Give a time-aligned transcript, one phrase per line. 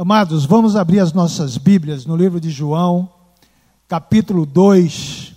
[0.00, 3.12] Amados, vamos abrir as nossas Bíblias no livro de João,
[3.88, 5.34] capítulo 2.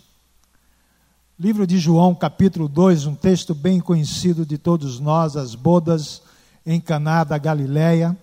[1.40, 6.22] Livro de João, capítulo 2, um texto bem conhecido de todos nós, as bodas
[6.64, 8.16] em Caná da Galileia.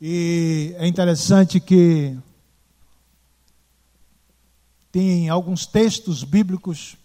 [0.00, 2.18] E é interessante que
[4.90, 6.96] tem alguns textos bíblicos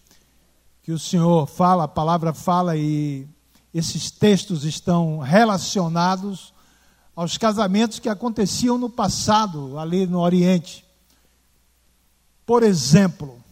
[0.82, 3.28] que o Senhor fala, a palavra fala e
[3.72, 6.52] esses textos estão relacionados
[7.20, 10.86] aos casamentos que aconteciam no passado, ali no Oriente.
[12.46, 13.44] Por exemplo,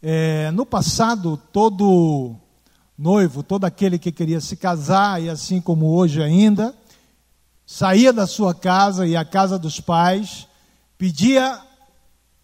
[0.00, 2.34] é, no passado, todo
[2.96, 6.74] noivo, todo aquele que queria se casar, e assim como hoje ainda,
[7.66, 10.48] saía da sua casa e a casa dos pais,
[10.96, 11.60] pedia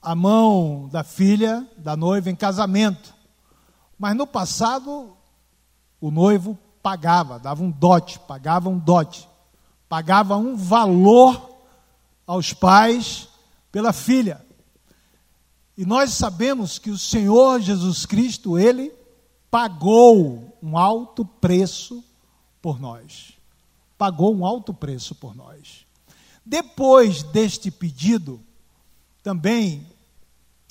[0.03, 3.15] a mão da filha, da noiva, em casamento.
[3.99, 5.17] Mas no passado,
[6.03, 9.33] o noivo pagava, dava um dote, pagava um dote
[9.89, 11.51] pagava um valor
[12.27, 13.29] aos pais
[13.71, 14.45] pela filha.
[15.77, 18.93] E nós sabemos que o Senhor Jesus Cristo, ele
[19.51, 22.03] pagou um alto preço
[22.63, 23.33] por nós.
[23.99, 25.85] Pagou um alto preço por nós.
[26.45, 28.41] Depois deste pedido,
[29.23, 29.87] também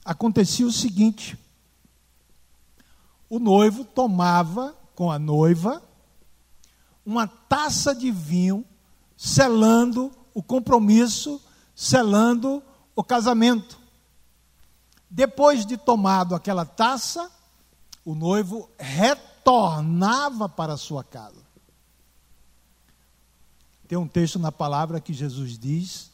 [0.06, 1.38] acontecia o seguinte:
[3.30, 5.82] o noivo tomava com a noiva
[7.06, 8.64] uma taça de vinho
[9.24, 11.42] selando o compromisso,
[11.74, 12.62] selando
[12.94, 13.80] o casamento.
[15.10, 17.32] Depois de tomado aquela taça,
[18.04, 21.42] o noivo retornava para a sua casa.
[23.88, 26.12] Tem um texto na palavra que Jesus diz: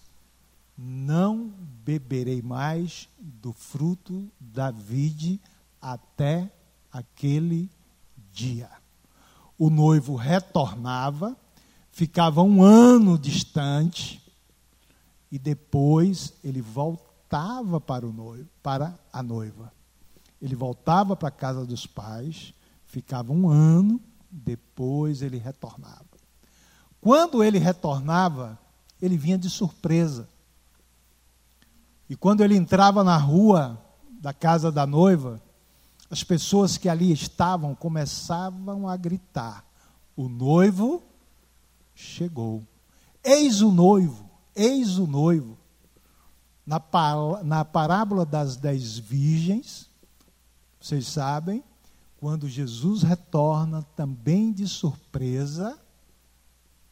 [0.78, 1.52] Não
[1.84, 5.42] beberei mais do fruto da vide
[5.82, 6.54] até
[6.92, 7.72] aquele
[8.32, 8.70] dia.
[9.58, 11.36] O noivo retornava
[12.00, 14.24] ficava um ano distante
[15.30, 19.70] e depois ele voltava para o noivo, para a noiva.
[20.42, 22.54] Ele voltava para a casa dos pais,
[22.86, 24.00] ficava um ano,
[24.32, 26.06] depois ele retornava.
[27.02, 28.58] Quando ele retornava,
[29.02, 30.30] ele vinha de surpresa.
[32.10, 33.78] E quando ele entrava na rua
[34.22, 35.42] da casa da noiva,
[36.10, 39.66] as pessoas que ali estavam começavam a gritar:
[40.16, 41.09] O noivo
[42.00, 42.66] chegou.
[43.22, 45.58] Eis o noivo, eis o noivo.
[46.66, 46.82] Na,
[47.44, 49.90] na parábola das dez virgens,
[50.80, 51.62] vocês sabem,
[52.18, 55.78] quando Jesus retorna também de surpresa,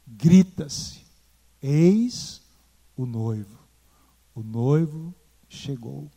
[0.06, 1.01] grita-se:
[1.62, 2.41] Eis
[2.97, 3.57] o noivo.
[4.35, 5.16] O noivo
[5.47, 6.12] chegou.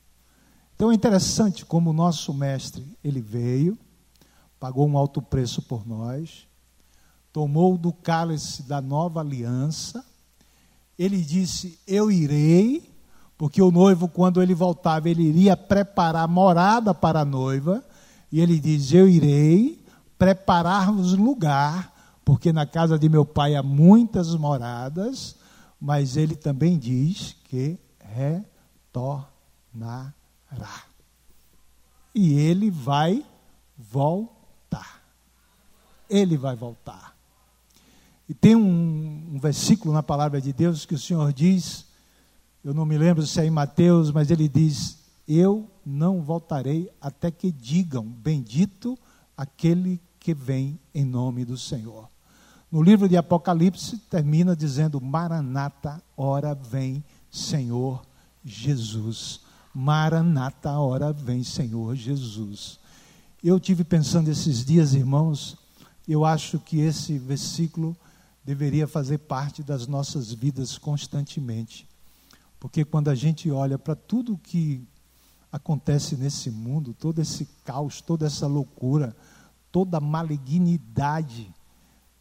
[0.74, 3.78] Então é interessante como o nosso mestre, ele veio,
[4.58, 6.48] pagou um alto preço por nós,
[7.32, 10.04] tomou do cálice da nova aliança.
[10.98, 12.90] Ele disse: Eu irei,
[13.38, 17.84] porque o noivo, quando ele voltava, ele iria preparar morada para a noiva.
[18.30, 19.82] E ele diz: Eu irei
[20.18, 25.36] preparar-vos lugar, porque na casa de meu pai há muitas moradas.
[25.80, 29.24] Mas ele também diz que retornará.
[32.14, 33.24] E ele vai
[33.78, 35.00] voltar.
[36.08, 37.09] Ele vai voltar.
[38.30, 41.84] E tem um, um, versículo na palavra de Deus que o Senhor diz,
[42.62, 47.28] eu não me lembro se é em Mateus, mas ele diz: Eu não voltarei até
[47.32, 48.96] que digam, bendito
[49.36, 52.08] aquele que vem em nome do Senhor.
[52.70, 57.02] No livro de Apocalipse termina dizendo: Maranata, hora vem,
[57.32, 58.00] Senhor
[58.44, 59.40] Jesus.
[59.74, 62.78] Maranata, hora vem, Senhor Jesus.
[63.42, 65.58] Eu tive pensando esses dias, irmãos,
[66.06, 67.96] eu acho que esse versículo
[68.44, 71.86] deveria fazer parte das nossas vidas constantemente.
[72.58, 74.86] Porque quando a gente olha para tudo que
[75.50, 79.16] acontece nesse mundo, todo esse caos, toda essa loucura,
[79.72, 81.52] toda a malignidade,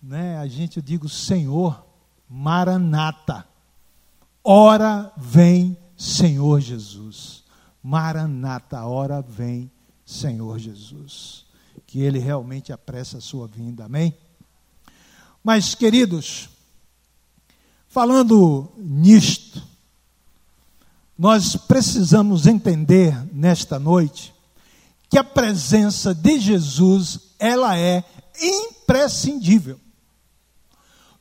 [0.02, 0.38] né?
[0.38, 1.86] A gente eu digo, Senhor,
[2.28, 3.46] Maranata.
[4.44, 7.44] Ora vem, Senhor Jesus.
[7.84, 9.70] Maranata, ora vem,
[10.06, 11.46] Senhor Jesus.
[11.86, 13.86] Que ele realmente apresse a sua vinda.
[13.86, 14.16] Amém?
[15.44, 16.50] Mas, queridos,
[17.88, 19.62] falando nisto,
[21.18, 24.34] nós precisamos entender nesta noite
[25.10, 28.04] que a presença de Jesus, ela é
[28.42, 29.80] imprescindível.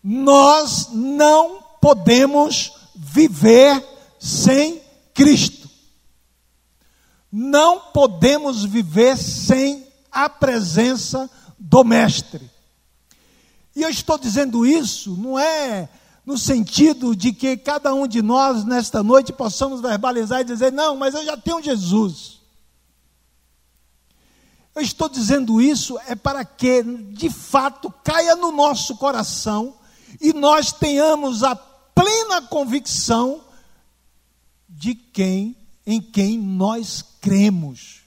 [0.03, 3.83] Nós não podemos viver
[4.19, 4.81] sem
[5.15, 5.69] Cristo.
[7.31, 12.49] Não podemos viver sem a presença do Mestre.
[13.79, 15.89] E eu estou dizendo isso não é
[16.27, 20.97] no sentido de que cada um de nós, nesta noite, possamos verbalizar e dizer: não,
[20.97, 22.41] mas eu já tenho Jesus.
[24.75, 29.77] Eu estou dizendo isso é para que, de fato, caia no nosso coração
[30.21, 33.41] e nós tenhamos a plena convicção
[34.69, 38.01] de quem, em quem nós cremos.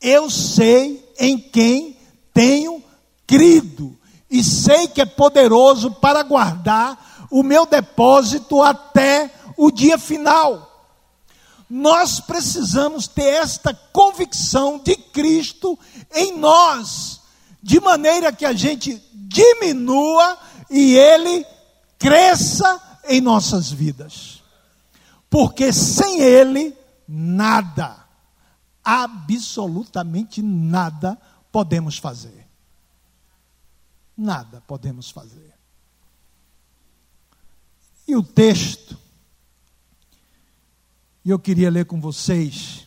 [0.00, 1.96] Eu sei em quem
[2.34, 2.82] tenho
[3.28, 3.96] crido
[4.30, 10.72] e sei que é poderoso para guardar o meu depósito até o dia final.
[11.68, 15.78] Nós precisamos ter esta convicção de Cristo
[16.14, 17.20] em nós,
[17.62, 20.38] de maneira que a gente diminua
[20.70, 21.44] e ele
[21.98, 24.42] cresça em nossas vidas.
[25.28, 26.76] Porque sem ele,
[27.08, 27.96] nada,
[28.84, 31.18] absolutamente nada
[31.50, 32.45] podemos fazer.
[34.16, 35.54] Nada podemos fazer.
[38.08, 38.96] E o texto,
[41.24, 42.86] eu queria ler com vocês,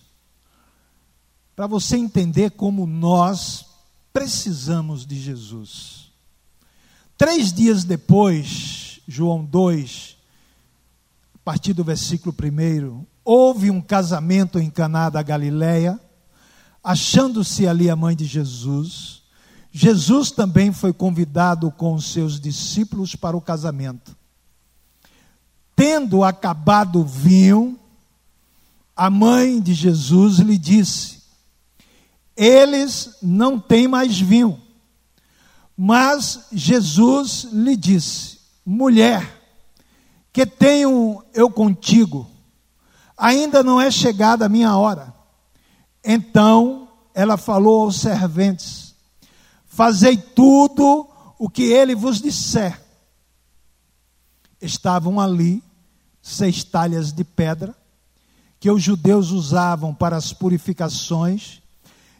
[1.56, 3.66] para você entender como nós
[4.14, 6.10] precisamos de Jesus.
[7.18, 10.18] Três dias depois, João 2,
[11.36, 16.00] a partir do versículo 1, houve um casamento em Caná da Galileia,
[16.81, 19.19] achando-se ali a mãe de Jesus.
[19.71, 24.16] Jesus também foi convidado com os seus discípulos para o casamento.
[25.75, 27.80] Tendo acabado o vinho,
[28.95, 31.21] a mãe de Jesus lhe disse:
[32.36, 34.60] Eles não têm mais vinho.
[35.77, 39.39] Mas Jesus lhe disse: Mulher,
[40.33, 42.30] que tenho eu contigo,
[43.18, 45.13] ainda não é chegada a minha hora.
[46.04, 48.89] Então ela falou aos serventes:
[49.80, 52.81] Fazei tudo o que ele vos disser.
[54.62, 55.64] Estavam ali
[56.22, 57.74] seis talhas de pedra
[58.60, 61.62] que os judeus usavam para as purificações,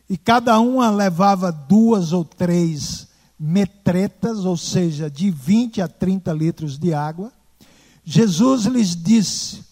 [0.09, 6.79] e cada uma levava duas ou três metretas, ou seja, de 20 a 30 litros
[6.79, 7.29] de água,
[8.06, 9.65] Jesus lhes disse: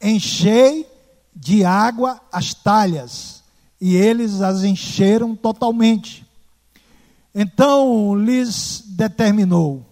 [0.00, 0.86] Enchei
[1.34, 3.42] de água as talhas,
[3.80, 6.27] e eles as encheram totalmente.
[7.40, 9.86] Então lhes determinou: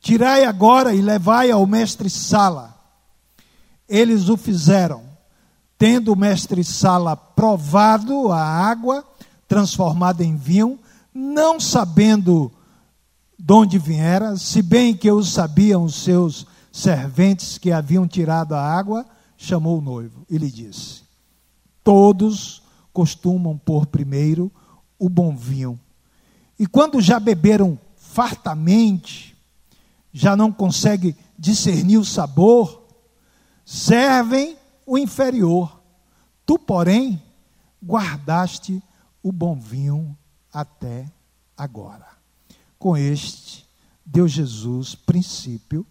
[0.00, 2.72] Tirai agora e levai ao mestre Sala.
[3.88, 5.02] Eles o fizeram,
[5.76, 9.04] tendo o mestre Sala provado a água
[9.48, 10.78] transformada em vinho,
[11.12, 12.52] não sabendo
[13.36, 18.62] de onde viera, se bem que o sabiam os seus serventes que haviam tirado a
[18.62, 19.04] água,
[19.36, 21.02] chamou o noivo e lhe disse:
[21.82, 22.62] Todos
[22.92, 24.48] costumam pôr primeiro
[24.96, 25.76] o bom vinho,
[26.60, 29.34] e quando já beberam fartamente,
[30.12, 32.86] já não consegue discernir o sabor,
[33.64, 35.80] servem o inferior.
[36.44, 37.22] Tu, porém,
[37.82, 38.82] guardaste
[39.22, 40.14] o bom vinho
[40.52, 41.10] até
[41.56, 42.06] agora.
[42.78, 43.66] Com este,
[44.04, 45.86] deu Jesus princípio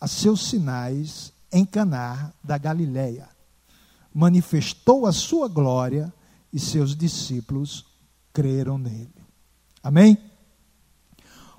[0.00, 3.28] a seus sinais em Caná da Galileia.
[4.14, 6.14] Manifestou a sua glória
[6.52, 7.84] e seus discípulos
[8.32, 9.23] creram nele.
[9.84, 10.18] Amém?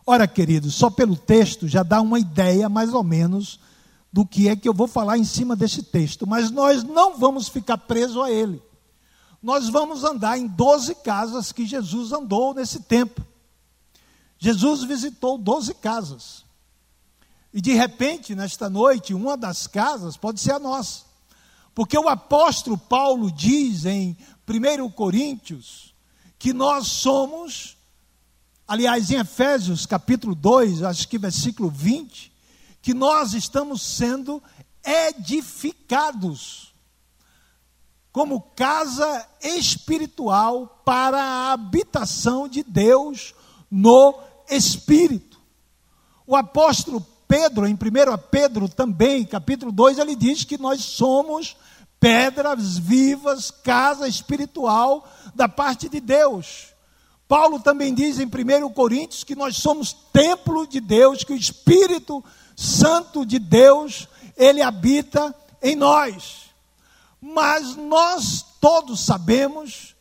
[0.06, 3.60] Ora, queridos, só pelo texto já dá uma ideia mais ou menos
[4.12, 7.48] do que é que eu vou falar em cima desse texto, mas nós não vamos
[7.48, 8.62] ficar presos a ele
[9.46, 13.24] nós vamos andar em 12 casas que Jesus andou nesse tempo.
[14.40, 16.44] Jesus visitou 12 casas.
[17.54, 21.04] E de repente, nesta noite, uma das casas pode ser a nossa.
[21.76, 24.18] Porque o apóstolo Paulo diz em
[24.50, 25.94] 1 Coríntios
[26.40, 27.78] que nós somos,
[28.68, 32.32] aliás, em Efésios capítulo 2, acho que versículo 20,
[32.82, 34.42] que nós estamos sendo
[34.84, 36.74] edificados
[38.12, 43.36] como casa espiritual para a habitação de Deus
[43.70, 44.18] no
[44.50, 45.40] Espírito.
[46.26, 47.78] O apóstolo Pedro, em 1
[48.32, 51.58] Pedro também, capítulo 2, ele diz que nós somos
[52.00, 56.75] pedras vivas, casa espiritual da parte de Deus.
[57.28, 62.24] Paulo também diz em 1 Coríntios que nós somos templo de Deus, que o Espírito
[62.56, 66.46] Santo de Deus, ele habita em nós.
[67.20, 69.96] Mas nós todos sabemos,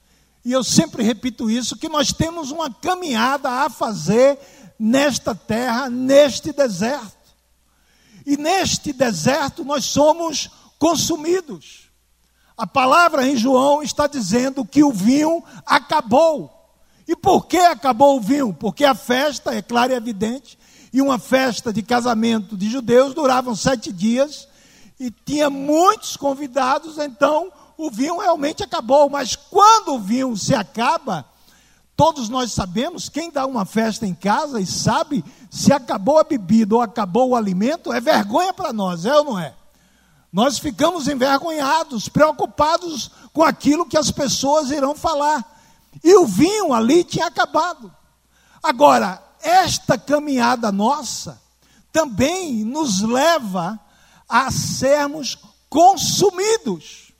[0.45, 4.38] e eu sempre repito isso, que nós temos uma caminhada a fazer
[4.78, 7.25] nesta terra, neste deserto.
[8.26, 11.90] E neste deserto nós somos consumidos.
[12.57, 16.53] A palavra em João está dizendo que o vinho acabou.
[17.06, 18.52] E por que acabou o vinho?
[18.52, 20.58] Porque a festa, é claro e evidente,
[20.94, 24.46] E uma festa de casamento de judeus durava sete dias
[24.99, 29.11] e tinha muitos convidados, então o vinho realmente acabou.
[29.11, 31.25] Mas quando o vinho se acaba,
[31.96, 36.76] todos nós sabemos, quem dá uma festa em casa e sabe se acabou a bebida
[36.76, 39.52] ou acabou o alimento, é vergonha para nós, é ou não é?
[40.32, 45.53] Nós ficamos envergonhados, preocupados com aquilo que as pessoas irão falar.
[46.02, 47.94] E o vinho ali tinha acabado.
[48.62, 51.40] Agora, esta caminhada nossa
[51.92, 53.78] também nos leva
[54.28, 57.12] a sermos consumidos.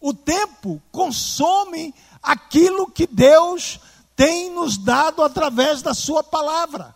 [0.00, 3.80] O tempo consome aquilo que Deus
[4.14, 6.94] tem nos dado através da Sua palavra.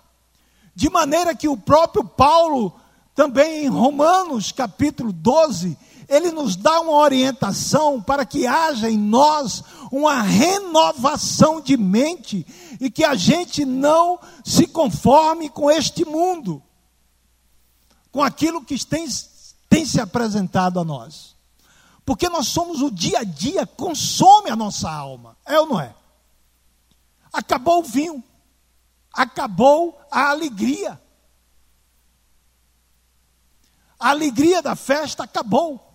[0.74, 2.78] De maneira que o próprio Paulo,
[3.14, 5.76] também em Romanos capítulo 12,
[6.08, 9.62] ele nos dá uma orientação para que haja em nós
[9.92, 12.46] uma renovação de mente
[12.80, 16.62] e que a gente não se conforme com este mundo,
[18.10, 19.06] com aquilo que tem,
[19.68, 21.36] tem se apresentado a nós.
[22.06, 25.94] Porque nós somos o dia a dia, consome a nossa alma, é ou não é?
[27.30, 28.24] Acabou o vinho,
[29.12, 30.98] acabou a alegria.
[34.00, 35.87] A alegria da festa acabou.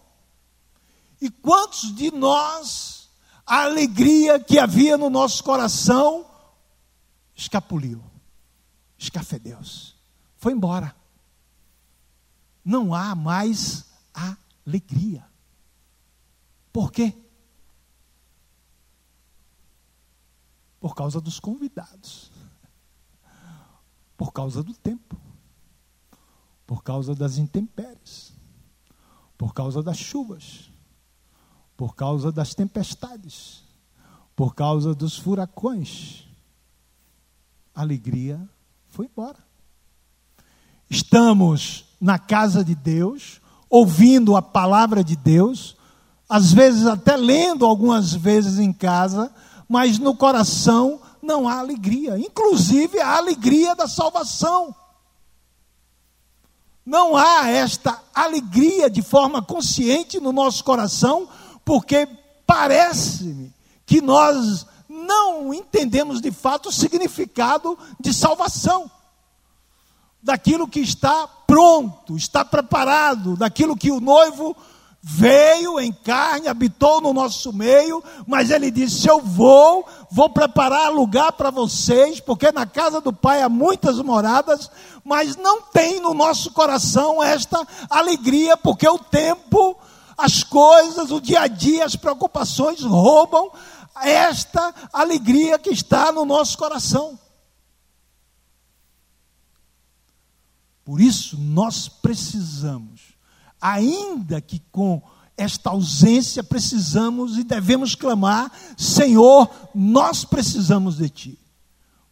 [1.23, 3.09] E quantos de nós,
[3.45, 6.29] a alegria que havia no nosso coração,
[7.33, 8.03] escapuliu,
[8.97, 9.95] escafedeus,
[10.35, 10.93] foi embora.
[12.61, 15.25] Não há mais alegria.
[16.73, 17.15] Por quê?
[20.77, 22.33] Por causa dos convidados,
[24.17, 25.15] por causa do tempo,
[26.67, 28.33] por causa das intempéries,
[29.37, 30.72] por causa das chuvas,
[31.75, 33.63] por causa das tempestades,
[34.35, 36.25] por causa dos furacões.
[37.73, 38.39] A alegria
[38.89, 39.39] foi embora.
[40.89, 45.75] Estamos na casa de Deus, ouvindo a palavra de Deus,
[46.29, 49.33] às vezes até lendo algumas vezes em casa,
[49.67, 54.75] mas no coração não há alegria, inclusive a alegria da salvação.
[56.85, 61.29] Não há esta alegria de forma consciente no nosso coração,
[61.65, 62.07] porque
[62.45, 63.53] parece-me
[63.85, 68.89] que nós não entendemos de fato o significado de salvação,
[70.21, 74.55] daquilo que está pronto, está preparado, daquilo que o noivo
[75.05, 81.33] veio em carne, habitou no nosso meio, mas ele disse: Eu vou, vou preparar lugar
[81.33, 84.71] para vocês, porque na casa do Pai há muitas moradas,
[85.03, 89.77] mas não tem no nosso coração esta alegria, porque o tempo
[90.17, 93.51] as coisas, o dia a dia, as preocupações roubam
[94.01, 97.19] esta alegria que está no nosso coração.
[100.83, 103.15] Por isso, nós precisamos,
[103.61, 105.01] ainda que com
[105.37, 111.39] esta ausência, precisamos e devemos clamar: Senhor, nós precisamos de Ti,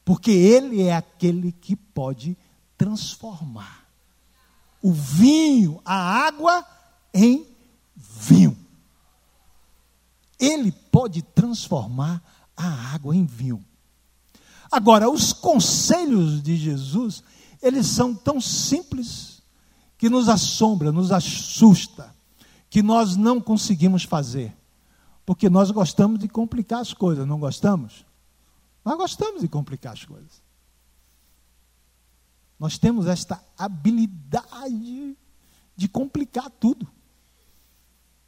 [0.06, 2.38] porque Ele é aquele que pode
[2.78, 3.82] transformar
[4.82, 6.66] o vinho, a água,
[7.14, 7.46] em
[8.22, 8.56] vinho.
[10.40, 12.22] Ele pode transformar
[12.56, 13.64] a água em vinho.
[14.72, 17.24] Agora, os conselhos de Jesus,
[17.62, 19.42] eles são tão simples
[19.98, 22.16] que nos assombra, nos assusta,
[22.70, 24.56] que nós não conseguimos fazer.
[25.26, 28.06] Porque nós gostamos de complicar as coisas, não gostamos?
[28.84, 30.42] Nós gostamos de complicar as coisas.
[32.60, 35.18] Nós temos esta habilidade
[35.76, 36.88] de complicar tudo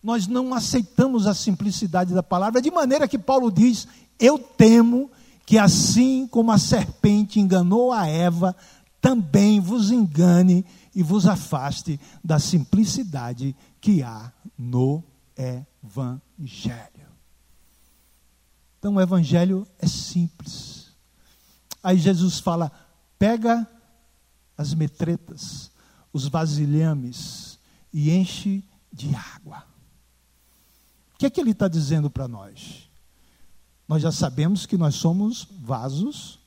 [0.03, 3.88] nós não aceitamos a simplicidade da palavra, de maneira que Paulo diz:
[4.19, 5.10] Eu temo
[5.45, 8.53] que assim como a serpente enganou a Eva,
[9.00, 15.01] também vos engane e vos afaste da simplicidade que há no
[15.38, 17.07] Evangelho.
[18.77, 20.91] Então o Evangelho é simples.
[21.81, 22.69] Aí Jesus fala:
[23.17, 23.65] pega
[24.57, 25.72] as metretas,
[26.12, 27.57] os vasilhames
[27.93, 29.72] e enche de água
[31.23, 32.89] que, é que ele está dizendo para nós?
[33.87, 36.37] Nós já sabemos que nós somos vasos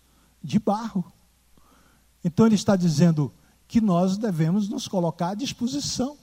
[0.42, 1.02] de barro.
[2.22, 3.32] Então ele está dizendo
[3.66, 6.18] que nós devemos nos colocar à disposição.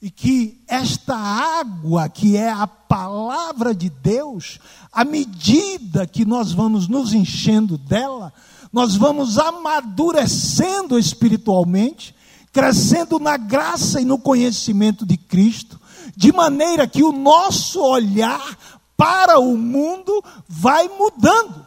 [0.00, 4.60] E que esta água, que é a palavra de Deus,
[4.92, 8.32] à medida que nós vamos nos enchendo dela,
[8.70, 12.14] nós vamos amadurecendo espiritualmente,
[12.52, 15.80] crescendo na graça e no conhecimento de Cristo,
[16.16, 18.56] de maneira que o nosso olhar
[18.96, 21.66] para o mundo vai mudando.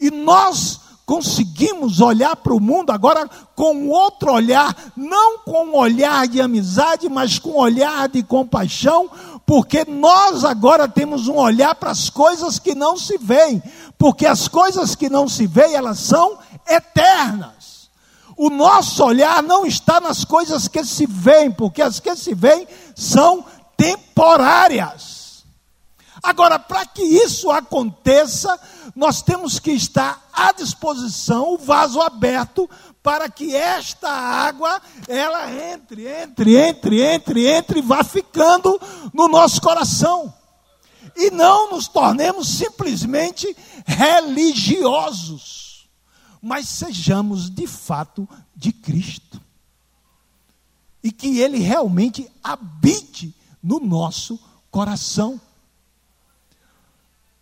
[0.00, 6.28] E nós conseguimos olhar para o mundo agora com outro olhar, não com um olhar
[6.28, 9.10] de amizade, mas com um olhar de compaixão,
[9.44, 13.60] porque nós agora temos um olhar para as coisas que não se veem,
[13.98, 16.38] porque as coisas que não se veem, elas são
[16.68, 17.59] eternas.
[18.42, 22.66] O nosso olhar não está nas coisas que se veem, porque as que se veem
[22.96, 23.44] são
[23.76, 25.44] temporárias.
[26.22, 28.58] Agora, para que isso aconteça,
[28.96, 32.66] nós temos que estar à disposição, o vaso aberto,
[33.02, 38.80] para que esta água, ela entre, entre, entre, entre, entre, e vá ficando
[39.12, 40.32] no nosso coração.
[41.14, 43.54] E não nos tornemos simplesmente
[43.84, 45.59] religiosos,
[46.40, 49.40] mas sejamos de fato de Cristo.
[51.02, 54.38] E que Ele realmente habite no nosso
[54.70, 55.40] coração.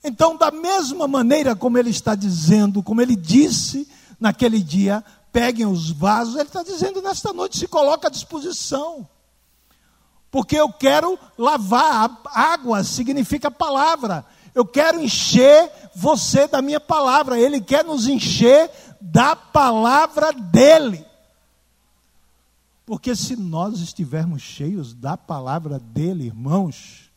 [0.03, 3.89] Então, da mesma maneira como ele está dizendo, como ele disse
[4.19, 9.09] naquele dia, peguem os vasos, ele está dizendo nesta noite, se coloca à disposição.
[10.31, 14.25] Porque eu quero lavar, água significa palavra.
[14.55, 17.39] Eu quero encher você da minha palavra.
[17.39, 21.05] Ele quer nos encher da palavra dele.
[22.85, 27.11] Porque se nós estivermos cheios da palavra dele, irmãos,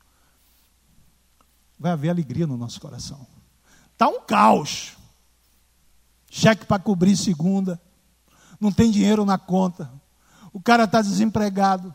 [1.80, 3.26] vai haver alegria no nosso coração.
[3.94, 4.98] Está um caos.
[6.30, 7.82] Cheque para cobrir segunda.
[8.60, 9.92] Não tem dinheiro na conta.
[10.52, 11.94] O cara está desempregado.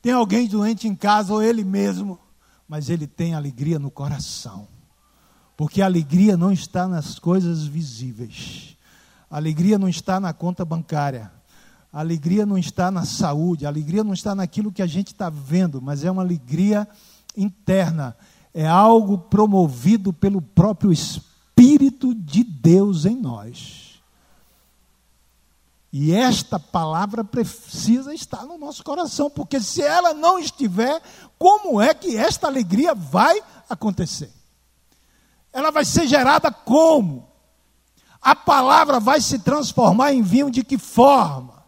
[0.00, 2.18] Tem alguém doente em casa ou ele mesmo.
[2.68, 4.68] Mas ele tem alegria no coração.
[5.56, 8.76] Porque a alegria não está nas coisas visíveis.
[9.32, 11.32] A alegria não está na conta bancária.
[11.92, 13.66] A alegria não está na saúde.
[13.66, 15.82] A alegria não está naquilo que a gente está vendo.
[15.82, 16.86] Mas é uma alegria
[17.36, 18.16] interna
[18.54, 24.00] é algo promovido pelo próprio Espírito de Deus em nós.
[25.92, 31.02] E esta palavra precisa estar no nosso coração, porque se ela não estiver,
[31.38, 34.32] como é que esta alegria vai acontecer?
[35.52, 37.28] Ela vai ser gerada como?
[38.22, 41.64] A palavra vai se transformar em vinho de que forma?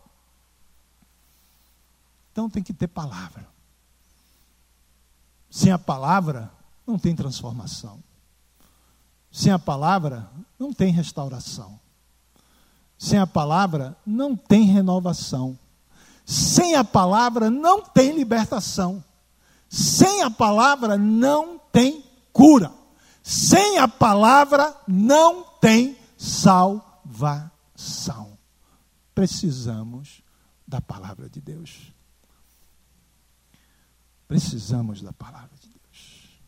[2.31, 3.45] Então tem que ter palavra.
[5.51, 6.51] Sem a palavra,
[6.87, 7.99] não tem transformação.
[9.33, 11.79] Sem a palavra, não tem restauração.
[12.97, 15.59] Sem a palavra, não tem renovação.
[16.25, 19.03] Sem a palavra, não tem libertação.
[19.69, 22.73] Sem a palavra, não tem cura.
[23.25, 27.29] Sem a palavra, não tem salvação.
[29.15, 30.23] Precisamos
[30.67, 31.93] da palavra de Deus.
[34.27, 36.41] Precisamos da palavra de Deus.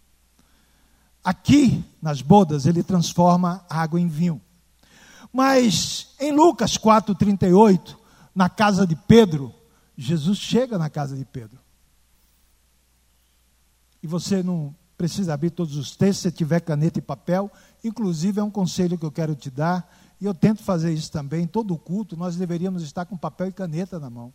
[1.23, 4.41] Aqui, nas bodas, ele transforma água em vinho.
[5.31, 7.97] Mas em Lucas 4,38,
[8.35, 9.55] na casa de Pedro,
[9.97, 11.61] Jesus chega na casa de Pedro.
[14.03, 17.51] E você não precisa abrir todos os textos, se tiver caneta e papel.
[17.87, 21.45] Inclusive, é um conselho que eu quero te dar, e eu tento fazer isso também.
[21.45, 24.33] Em todo culto, nós deveríamos estar com papel e caneta na mão,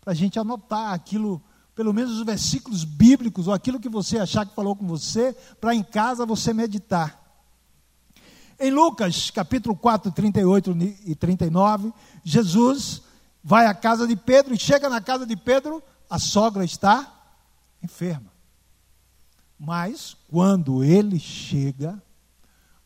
[0.00, 1.42] para a gente anotar aquilo
[1.74, 5.74] pelo menos os versículos bíblicos, ou aquilo que você achar que falou com você, para
[5.74, 7.18] em casa você meditar.
[8.60, 10.76] Em Lucas, capítulo 4, 38
[11.06, 13.02] e 39, Jesus
[13.42, 17.10] vai à casa de Pedro e chega na casa de Pedro, a sogra está
[17.82, 18.30] enferma.
[19.58, 22.00] Mas quando ele chega,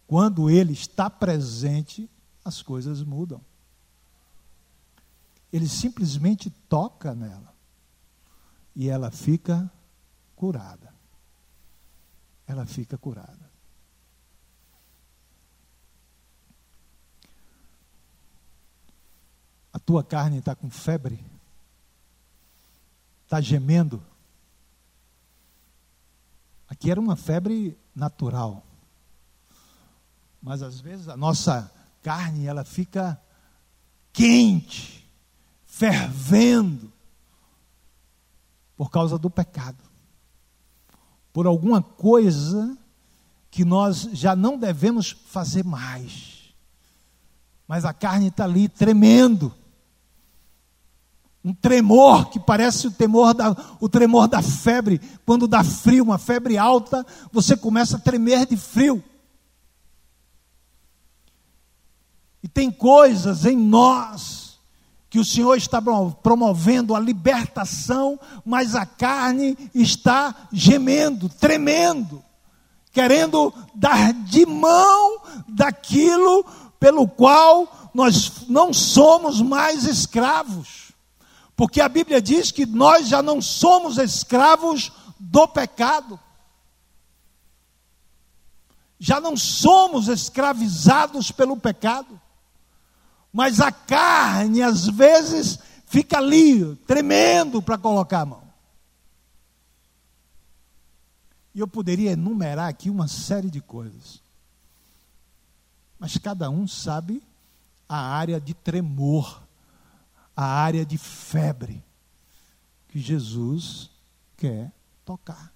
[0.06, 2.08] quando ele está presente,
[2.44, 3.40] as coisas mudam.
[5.52, 7.54] Ele simplesmente toca nela
[8.74, 9.70] e ela fica
[10.36, 10.94] curada.
[12.46, 13.50] Ela fica curada.
[19.72, 21.24] A tua carne está com febre?
[23.24, 24.02] Está gemendo?
[26.68, 28.64] Aqui era uma febre natural.
[30.42, 31.70] Mas às vezes a nossa
[32.02, 33.20] carne ela fica
[34.12, 35.06] quente,
[35.64, 36.92] fervendo
[38.76, 39.82] por causa do pecado.
[41.32, 42.76] Por alguma coisa
[43.50, 46.54] que nós já não devemos fazer mais.
[47.66, 49.52] Mas a carne está ali tremendo.
[51.44, 55.00] Um tremor que parece o, temor da, o tremor da febre.
[55.24, 59.02] Quando dá frio, uma febre alta, você começa a tremer de frio.
[62.42, 64.46] E tem coisas em nós
[65.08, 65.80] que o Senhor está
[66.22, 72.22] promovendo a libertação, mas a carne está gemendo, tremendo,
[72.92, 76.44] querendo dar de mão daquilo
[76.78, 80.92] pelo qual nós não somos mais escravos.
[81.56, 86.20] Porque a Bíblia diz que nós já não somos escravos do pecado.
[88.98, 92.20] Já não somos escravizados pelo pecado.
[93.36, 98.42] Mas a carne, às vezes, fica ali, tremendo para colocar a mão.
[101.54, 104.22] E eu poderia enumerar aqui uma série de coisas.
[105.98, 107.22] Mas cada um sabe
[107.86, 109.42] a área de tremor,
[110.34, 111.84] a área de febre
[112.88, 113.90] que Jesus
[114.38, 114.72] quer
[115.04, 115.52] tocar.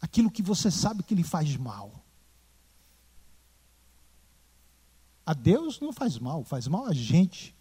[0.00, 2.04] Aquilo que você sabe que lhe faz mal.
[5.28, 7.54] A Deus não faz mal, faz mal a gente.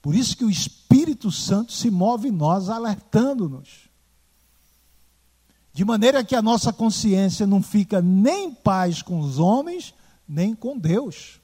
[0.00, 3.90] Por isso que o Espírito Santo se move em nós, alertando-nos.
[5.74, 9.92] De maneira que a nossa consciência não fica nem em paz com os homens,
[10.26, 11.38] nem com Deus.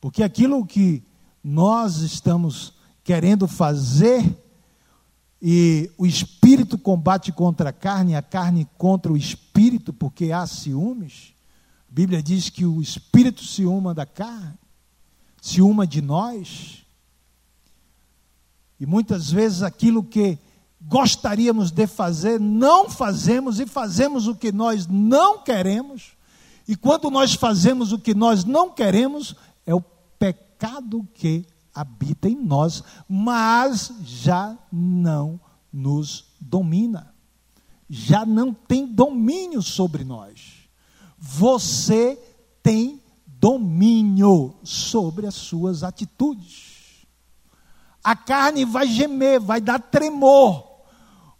[0.00, 1.04] Porque aquilo que
[1.40, 2.72] nós estamos
[3.04, 4.36] querendo fazer,
[5.40, 11.31] e o espírito combate contra a carne, a carne contra o espírito, porque há ciúmes.
[11.92, 14.58] A Bíblia diz que o espírito ciúma da carne,
[15.42, 16.86] ciúma de nós.
[18.80, 20.38] E muitas vezes aquilo que
[20.80, 26.12] gostaríamos de fazer, não fazemos e fazemos o que nós não queremos.
[26.66, 29.82] E quando nós fazemos o que nós não queremos, é o
[30.18, 35.38] pecado que habita em nós, mas já não
[35.70, 37.14] nos domina.
[37.86, 40.61] Já não tem domínio sobre nós.
[41.24, 42.18] Você
[42.64, 47.06] tem domínio sobre as suas atitudes.
[48.02, 50.66] A carne vai gemer, vai dar tremor,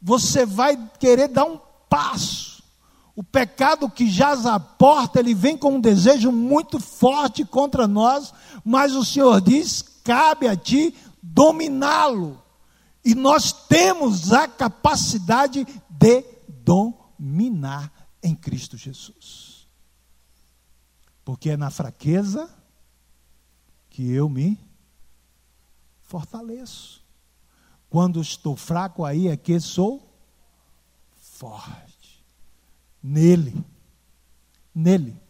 [0.00, 1.58] você vai querer dar um
[1.90, 2.62] passo.
[3.16, 8.32] O pecado que jaz à porta, ele vem com um desejo muito forte contra nós,
[8.64, 12.40] mas o Senhor diz: cabe a ti dominá-lo.
[13.04, 16.24] E nós temos a capacidade de
[16.64, 17.92] dominar
[18.22, 19.41] em Cristo Jesus.
[21.24, 22.50] Porque é na fraqueza
[23.88, 24.58] que eu me
[26.02, 27.02] fortaleço.
[27.88, 30.12] Quando estou fraco, aí é que sou
[31.14, 32.24] forte.
[33.02, 33.64] Nele.
[34.74, 35.20] Nele.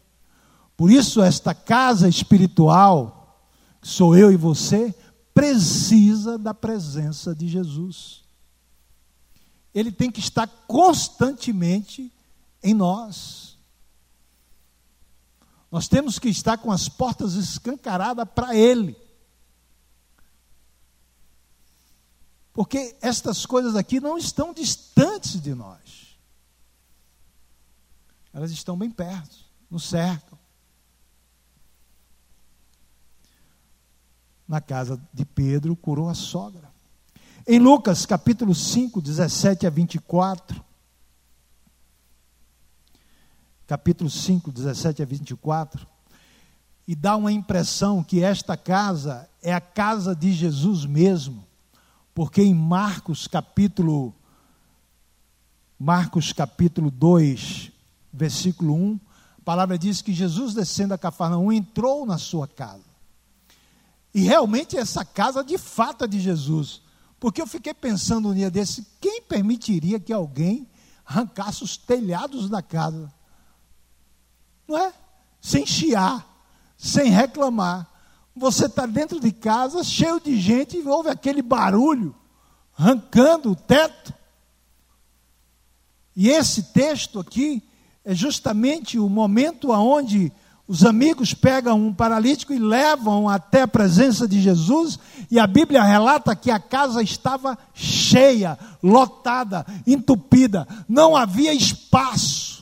[0.75, 3.47] Por isso, esta casa espiritual,
[3.81, 4.95] que sou eu e você,
[5.33, 8.23] precisa da presença de Jesus.
[9.73, 12.11] Ele tem que estar constantemente
[12.61, 13.52] em nós.
[15.73, 18.95] Nós temos que estar com as portas escancaradas para Ele.
[22.53, 26.15] Porque estas coisas aqui não estão distantes de nós.
[28.31, 29.35] Elas estão bem perto,
[29.67, 30.37] nos cercam.
[34.47, 36.71] Na casa de Pedro, curou a sogra.
[37.47, 40.63] Em Lucas capítulo 5, 17 a 24.
[43.73, 45.87] Capítulo 5, 17 a 24.
[46.87, 51.43] E dá uma impressão que esta casa é a casa de Jesus mesmo
[52.13, 54.13] porque em Marcos capítulo
[55.79, 57.71] Marcos capítulo 2,
[58.13, 58.99] versículo 1,
[59.39, 62.85] a palavra diz que Jesus descendo a Cafarnaum entrou na sua casa.
[64.13, 66.81] E realmente essa casa de fato é de Jesus.
[67.19, 70.69] Porque eu fiquei pensando um dia desse, quem permitiria que alguém
[71.03, 73.11] arrancasse os telhados da casa?
[74.67, 74.93] Não é?
[75.41, 76.25] Sem chiar,
[76.77, 77.87] sem reclamar.
[78.35, 82.15] Você está dentro de casa, cheio de gente, e ouve aquele barulho,
[82.77, 84.13] arrancando o teto.
[86.15, 87.61] E esse texto aqui
[88.05, 90.31] é justamente o momento onde
[90.67, 94.97] os amigos pegam um paralítico e levam até a presença de Jesus,
[95.29, 102.52] e a Bíblia relata que a casa estava cheia, lotada, entupida, não havia espaço.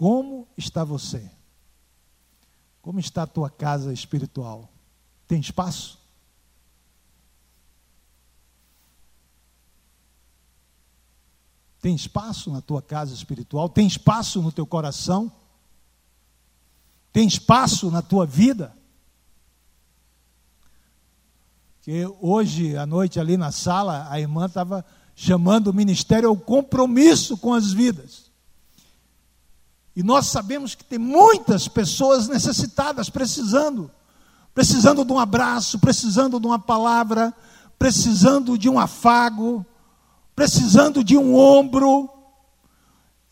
[0.00, 1.30] Como está você?
[2.80, 4.72] Como está a tua casa espiritual?
[5.28, 5.98] Tem espaço?
[11.82, 13.68] Tem espaço na tua casa espiritual?
[13.68, 15.30] Tem espaço no teu coração?
[17.12, 18.74] Tem espaço na tua vida?
[21.82, 24.82] Que hoje à noite ali na sala a irmã estava
[25.14, 28.29] chamando o ministério ao compromisso com as vidas.
[29.94, 33.90] E nós sabemos que tem muitas pessoas necessitadas, precisando,
[34.54, 37.34] precisando de um abraço, precisando de uma palavra,
[37.78, 39.64] precisando de um afago,
[40.34, 42.08] precisando de um ombro.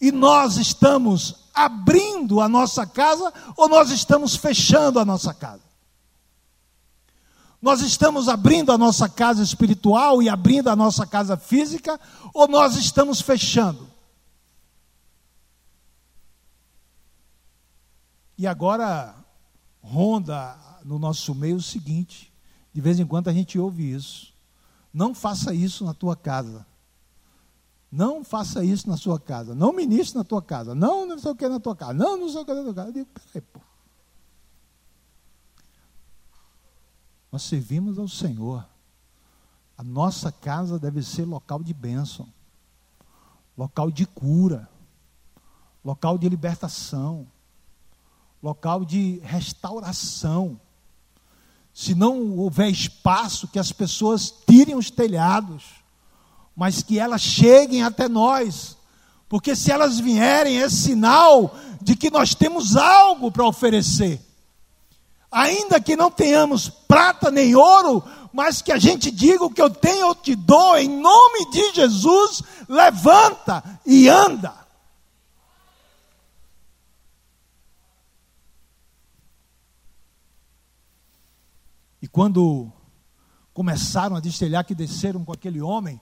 [0.00, 5.62] E nós estamos abrindo a nossa casa ou nós estamos fechando a nossa casa?
[7.60, 11.98] Nós estamos abrindo a nossa casa espiritual e abrindo a nossa casa física
[12.32, 13.88] ou nós estamos fechando?
[18.38, 19.16] E agora
[19.82, 22.32] ronda no nosso meio o seguinte:
[22.72, 24.32] de vez em quando a gente ouve isso.
[24.94, 26.64] Não faça isso na tua casa.
[27.90, 29.54] Não faça isso na sua casa.
[29.54, 30.74] Não ministre na tua casa.
[30.74, 31.94] Não, não sei o que na tua casa.
[31.94, 32.88] Não, não sei o que na tua casa.
[32.88, 33.60] Eu digo, peraí, pô.
[37.32, 38.66] Nós servimos ao Senhor.
[39.76, 42.28] A nossa casa deve ser local de bênção,
[43.56, 44.68] local de cura,
[45.84, 47.26] local de libertação,
[48.42, 50.60] local de restauração.
[51.72, 55.64] Se não houver espaço, que as pessoas tirem os telhados,
[56.56, 58.76] mas que elas cheguem até nós,
[59.28, 64.20] porque se elas vierem, é sinal de que nós temos algo para oferecer.
[65.30, 69.68] Ainda que não tenhamos prata nem ouro, mas que a gente diga o que eu
[69.68, 74.67] tenho, eu te dou, em nome de Jesus, levanta e anda.
[82.00, 82.70] E quando
[83.52, 86.00] começaram a destelhar que desceram com aquele homem,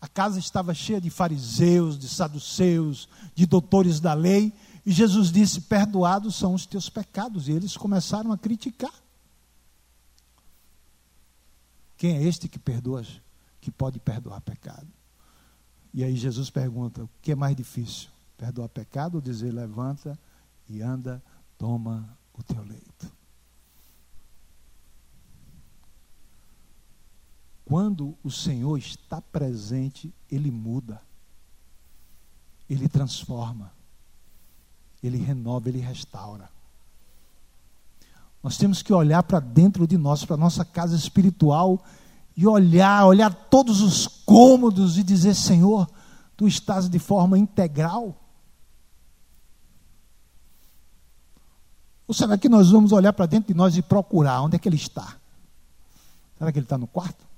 [0.00, 4.52] a casa estava cheia de fariseus, de saduceus, de doutores da lei,
[4.84, 7.48] e Jesus disse: Perdoados são os teus pecados.
[7.48, 8.94] E eles começaram a criticar.
[11.98, 13.04] Quem é este que perdoa,
[13.60, 14.88] que pode perdoar pecado?
[15.92, 18.08] E aí Jesus pergunta: o que é mais difícil?
[18.38, 20.18] Perdoar pecado ou dizer levanta
[20.66, 21.22] e anda,
[21.58, 23.19] toma o teu leito?
[27.70, 31.00] Quando o Senhor está presente, Ele muda,
[32.68, 33.72] Ele transforma,
[35.00, 36.50] Ele renova, Ele restaura.
[38.42, 41.84] Nós temos que olhar para dentro de nós, para a nossa casa espiritual,
[42.36, 45.88] e olhar, olhar todos os cômodos e dizer: Senhor,
[46.36, 48.20] tu estás de forma integral.
[52.08, 54.68] Ou será que nós vamos olhar para dentro de nós e procurar onde é que
[54.68, 55.16] ele está?
[56.36, 57.29] Será que ele está no quarto?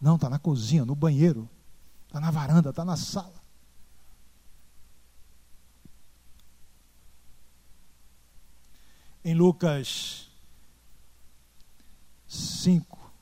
[0.00, 1.48] Não, está na cozinha, no banheiro,
[2.06, 3.34] está na varanda, está na sala.
[9.24, 10.30] Em Lucas
[12.28, 13.12] 5,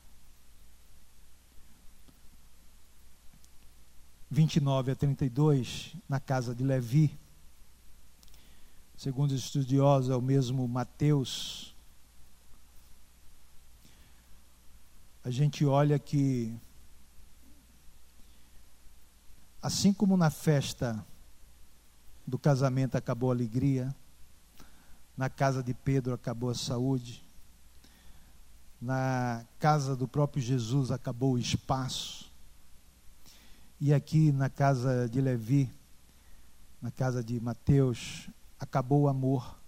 [4.29, 7.17] 29 a 32, na casa de Levi,
[8.95, 11.75] segundo os estudiosos, é o mesmo Mateus.
[15.23, 16.55] A gente olha que
[19.67, 21.05] Assim como na festa
[22.25, 23.93] do casamento acabou a alegria,
[25.17, 27.21] na casa de Pedro acabou a saúde,
[28.81, 32.31] na casa do próprio Jesus acabou o espaço,
[33.77, 35.69] e aqui na casa de Levi,
[36.81, 39.59] na casa de Mateus, acabou o amor,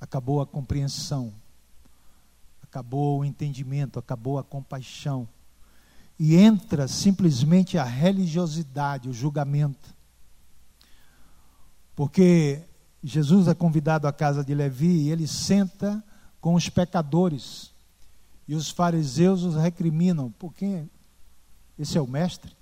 [0.00, 1.30] acabou a compreensão,
[2.62, 5.28] acabou o entendimento, acabou a compaixão
[6.18, 9.94] e entra simplesmente a religiosidade, o julgamento.
[11.94, 12.62] Porque
[13.02, 16.02] Jesus é convidado à casa de Levi e ele senta
[16.40, 17.72] com os pecadores.
[18.46, 20.84] E os fariseus os recriminam, porque
[21.78, 22.52] esse é o mestre,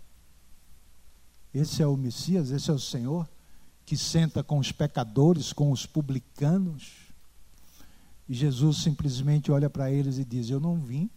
[1.52, 3.28] esse é o Messias, esse é o Senhor,
[3.84, 7.08] que senta com os pecadores, com os publicanos.
[8.28, 11.10] E Jesus simplesmente olha para eles e diz: Eu não vim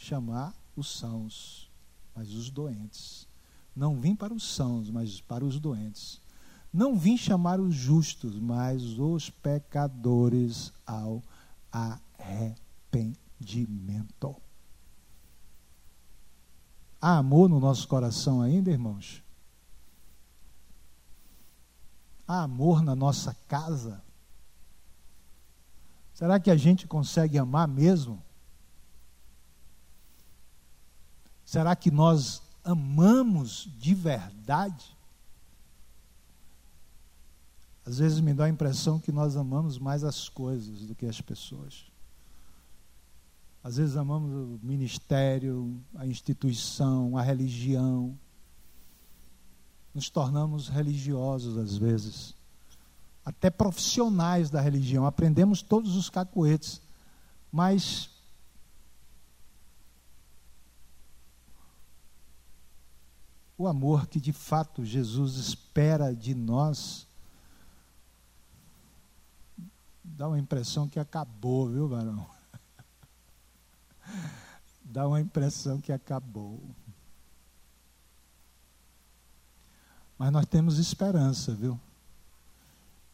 [0.00, 1.70] chamar os sãos,
[2.14, 3.28] mas os doentes.
[3.76, 6.22] Não vim para os sãos, mas para os doentes.
[6.72, 11.22] Não vim chamar os justos, mas os pecadores ao
[11.70, 14.34] arrependimento.
[17.00, 19.22] Há amor no nosso coração ainda, irmãos?
[22.26, 24.02] Há amor na nossa casa?
[26.14, 28.22] Será que a gente consegue amar mesmo?
[31.50, 34.96] Será que nós amamos de verdade?
[37.84, 41.20] Às vezes me dá a impressão que nós amamos mais as coisas do que as
[41.20, 41.86] pessoas.
[43.64, 48.16] Às vezes amamos o ministério, a instituição, a religião.
[49.92, 52.32] Nos tornamos religiosos às vezes.
[53.24, 55.04] Até profissionais da religião.
[55.04, 56.80] Aprendemos todos os cacoetes.
[57.50, 58.08] Mas
[63.60, 67.06] o amor que de fato Jesus espera de nós,
[70.02, 72.26] dá uma impressão que acabou, viu, varão?
[74.82, 76.58] Dá uma impressão que acabou.
[80.18, 81.78] Mas nós temos esperança, viu?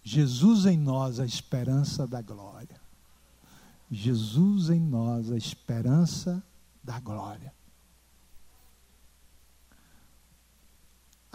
[0.02, 2.80] Jesus em nós, a esperança da glória.
[3.90, 6.42] Jesus em nós, a esperança
[6.82, 7.55] da glória.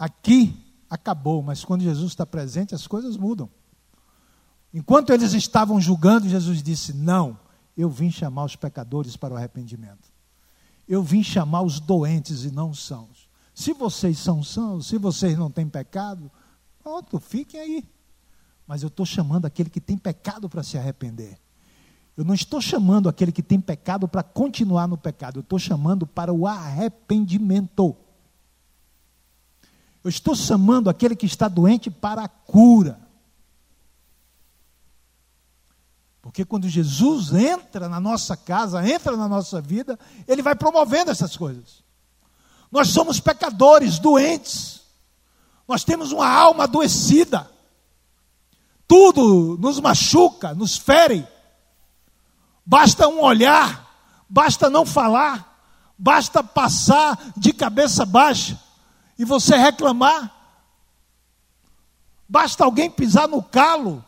[0.02, 0.60] Aqui
[0.90, 3.48] acabou, mas quando Jesus está presente, as coisas mudam.
[4.74, 7.38] Enquanto eles estavam julgando, Jesus disse: Não,
[7.76, 10.12] eu vim chamar os pecadores para o arrependimento.
[10.88, 13.28] Eu vim chamar os doentes e não os sãos.
[13.54, 16.28] Se vocês são sãos, se vocês não têm pecado,
[16.82, 17.88] pronto, fiquem aí.
[18.66, 21.38] Mas eu estou chamando aquele que tem pecado para se arrepender.
[22.16, 26.08] Eu não estou chamando aquele que tem pecado para continuar no pecado, eu estou chamando
[26.08, 27.96] para o arrependimento.
[30.04, 33.00] Eu estou chamando aquele que está doente para a cura.
[36.20, 41.36] Porque quando Jesus entra na nossa casa, entra na nossa vida, ele vai promovendo essas
[41.36, 41.82] coisas.
[42.70, 44.80] Nós somos pecadores, doentes.
[45.68, 47.48] Nós temos uma alma adoecida.
[48.88, 51.26] Tudo nos machuca, nos fere.
[52.64, 53.88] Basta um olhar,
[54.28, 55.58] basta não falar,
[55.98, 58.58] basta passar de cabeça baixa
[59.22, 60.34] e você reclamar.
[62.28, 64.04] Basta alguém pisar no calo.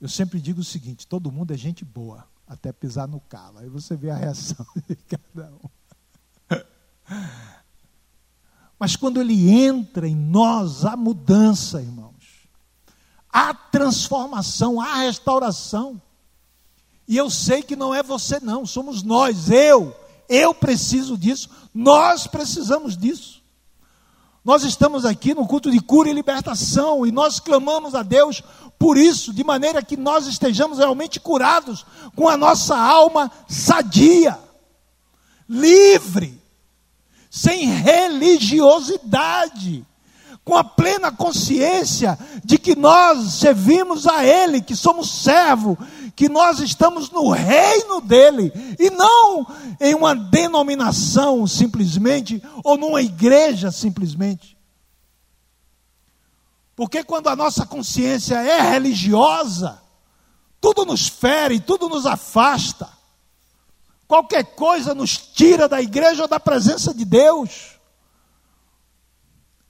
[0.00, 3.58] Eu sempre digo o seguinte: todo mundo é gente boa, até pisar no calo.
[3.58, 5.68] Aí você vê a reação de cada um.
[8.78, 12.48] Mas quando ele entra em nós, há mudança, irmãos.
[13.28, 16.00] Há transformação, há restauração.
[17.08, 19.94] E eu sei que não é você, não, somos nós, eu.
[20.28, 23.40] Eu preciso disso, nós precisamos disso.
[24.44, 28.42] Nós estamos aqui no culto de cura e libertação e nós clamamos a Deus
[28.78, 34.38] por isso, de maneira que nós estejamos realmente curados, com a nossa alma sadia,
[35.48, 36.40] livre,
[37.30, 39.84] sem religiosidade
[40.46, 45.76] com a plena consciência de que nós servimos a Ele, que somos servo,
[46.16, 49.46] que nós estamos no reino dele, e não
[49.78, 54.56] em uma denominação simplesmente, ou numa igreja simplesmente.
[56.74, 59.80] Porque quando a nossa consciência é religiosa,
[60.58, 62.88] tudo nos fere, tudo nos afasta,
[64.08, 67.76] qualquer coisa nos tira da igreja ou da presença de Deus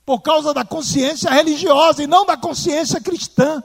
[0.04, 3.62] por causa da consciência religiosa e não da consciência cristã.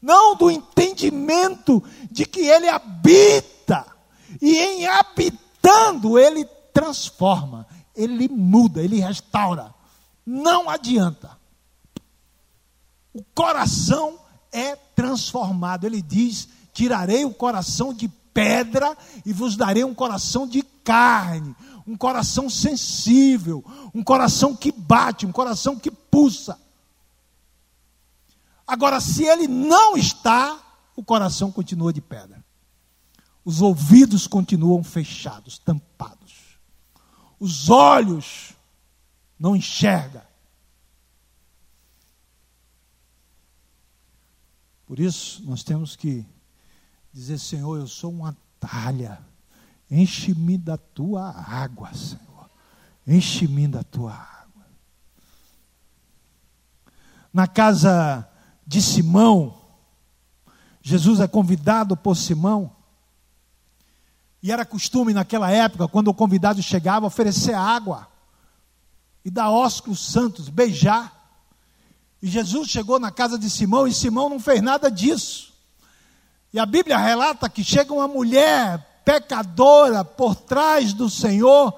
[0.00, 3.86] Não do entendimento de que ele habita
[4.40, 9.74] e em habitando ele transforma, ele muda, ele restaura.
[10.24, 11.38] Não adianta.
[13.12, 14.18] O coração
[14.52, 15.84] é transformado.
[15.84, 21.56] Ele diz: Tirarei o coração de pedra e vos darei um coração de carne
[21.86, 26.58] um coração sensível, um coração que bate, um coração que pulsa.
[28.66, 30.60] Agora, se ele não está,
[30.96, 32.44] o coração continua de pedra.
[33.44, 36.58] Os ouvidos continuam fechados, tampados.
[37.38, 38.54] Os olhos
[39.38, 40.22] não enxergam.
[44.84, 46.26] Por isso, nós temos que
[47.12, 49.24] dizer: Senhor, eu sou uma talha
[49.90, 52.50] Enche-me da tua água, Senhor.
[53.06, 54.66] Enche-me da tua água.
[57.32, 58.28] Na casa
[58.66, 59.54] de Simão,
[60.82, 62.70] Jesus é convidado por Simão.
[64.42, 68.06] E era costume naquela época, quando o convidado chegava, oferecer água
[69.24, 71.12] e dar ósculos santos, beijar.
[72.22, 75.52] E Jesus chegou na casa de Simão e Simão não fez nada disso.
[76.52, 81.74] E a Bíblia relata que chega uma mulher pecadora por trás do Senhor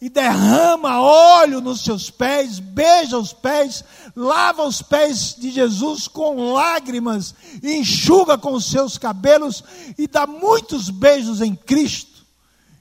[0.00, 3.84] e derrama óleo nos seus pés, beija os pés,
[4.14, 9.62] lava os pés de Jesus com lágrimas, enxuga com os seus cabelos
[9.96, 12.24] e dá muitos beijos em Cristo.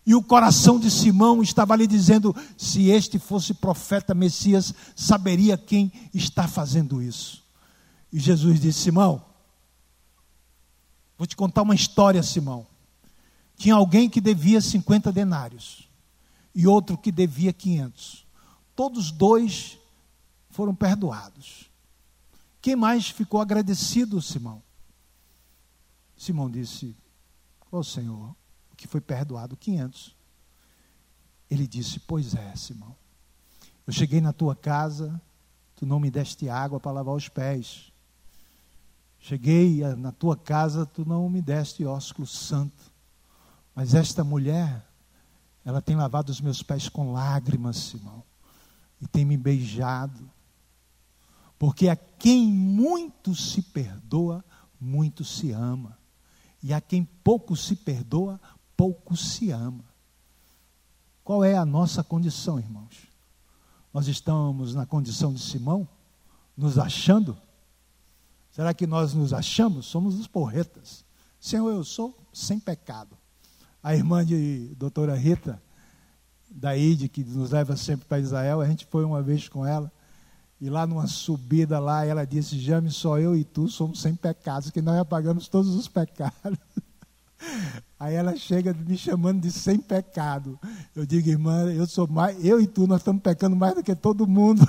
[0.05, 5.91] E o coração de Simão estava ali dizendo: se este fosse profeta Messias, saberia quem
[6.13, 7.41] está fazendo isso.
[8.11, 9.23] E Jesus disse: Simão,
[11.17, 12.67] vou te contar uma história, Simão.
[13.55, 15.87] Tinha alguém que devia 50 denários
[16.53, 18.25] e outro que devia 500.
[18.75, 19.77] Todos dois
[20.49, 21.69] foram perdoados.
[22.61, 24.61] Quem mais ficou agradecido, Simão?
[26.15, 26.95] Simão disse:
[27.71, 28.35] Ô oh, Senhor,
[28.83, 29.55] que foi perdoado?
[29.55, 30.13] 500.
[31.49, 32.95] Ele disse: Pois é, Simão.
[33.87, 35.21] Eu cheguei na tua casa,
[35.75, 37.91] tu não me deste água para lavar os pés.
[39.19, 42.91] Cheguei na tua casa, tu não me deste ósculo santo.
[43.73, 44.85] Mas esta mulher,
[45.65, 48.23] ela tem lavado os meus pés com lágrimas, Simão,
[49.01, 50.29] e tem me beijado.
[51.57, 54.43] Porque a quem muito se perdoa,
[54.79, 55.97] muito se ama.
[56.61, 58.39] E a quem pouco se perdoa,
[58.75, 59.85] pouco se ama.
[61.23, 63.07] Qual é a nossa condição, irmãos?
[63.93, 65.87] Nós estamos na condição de Simão,
[66.57, 67.37] nos achando?
[68.51, 69.85] Será que nós nos achamos?
[69.85, 71.05] Somos os porretas.
[71.39, 73.17] Senhor, eu sou sem pecado.
[73.83, 75.61] A irmã de doutora Rita,
[76.49, 79.91] da IDE, que nos leva sempre para Israel, a gente foi uma vez com ela.
[80.61, 84.69] E lá numa subida lá, ela disse: Jame, só eu e tu somos sem pecados,
[84.69, 86.57] que nós apagamos todos os pecados.
[87.99, 90.57] Aí ela chega me chamando de sem pecado.
[90.95, 93.93] Eu digo, irmã, eu sou mais, eu e tu, nós estamos pecando mais do que
[93.93, 94.65] todo mundo.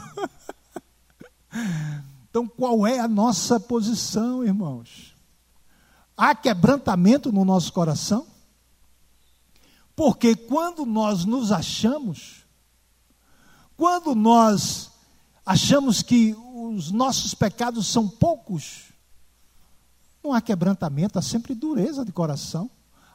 [2.29, 5.15] então, qual é a nossa posição, irmãos?
[6.17, 8.34] Há quebrantamento no nosso coração?
[9.97, 12.45] Porque quando nós nos achamos,
[13.77, 14.91] quando nós
[15.47, 18.93] achamos que os nossos pecados são poucos,
[20.23, 22.71] não há quebrantamento, há sempre dureza de coração.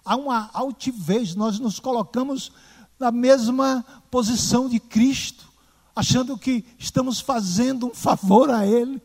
[0.05, 2.51] Há uma altivez, nós nos colocamos
[2.97, 5.49] na mesma posição de Cristo,
[5.95, 9.01] achando que estamos fazendo um favor a Ele.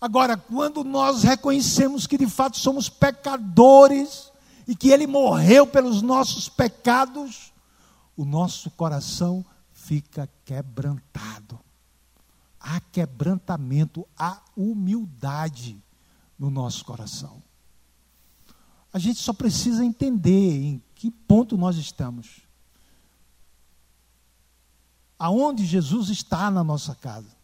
[0.00, 4.31] Agora, quando nós reconhecemos que de fato somos pecadores
[4.72, 7.52] e que Ele morreu pelos nossos pecados,
[8.16, 11.60] o nosso coração fica quebrantado.
[12.58, 15.78] Há quebrantamento, há humildade
[16.38, 17.42] no nosso coração.
[18.90, 22.40] A gente só precisa entender em que ponto nós estamos.
[25.18, 27.36] Aonde Jesus está na nossa casa.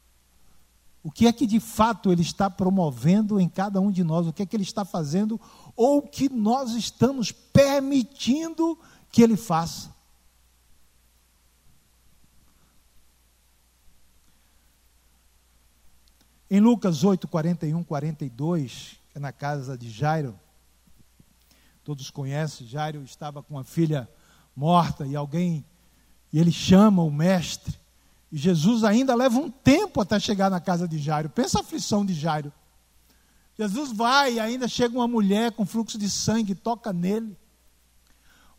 [1.09, 4.27] O que é que de fato Ele está promovendo em cada um de nós?
[4.27, 5.41] O que é que Ele está fazendo?
[5.75, 8.79] Ou o que nós estamos permitindo
[9.11, 9.91] que Ele faça?
[16.51, 20.39] Em Lucas 8, 41, 42, é na casa de Jairo,
[21.83, 24.07] todos conhecem, Jairo estava com a filha
[24.55, 25.65] morta e alguém,
[26.31, 27.79] e ele chama o mestre,
[28.31, 31.31] Jesus ainda leva um tempo até chegar na casa de Jairo.
[31.31, 32.53] Pensa a aflição de Jairo.
[33.59, 37.37] Jesus vai e ainda chega uma mulher com fluxo de sangue, toca nele.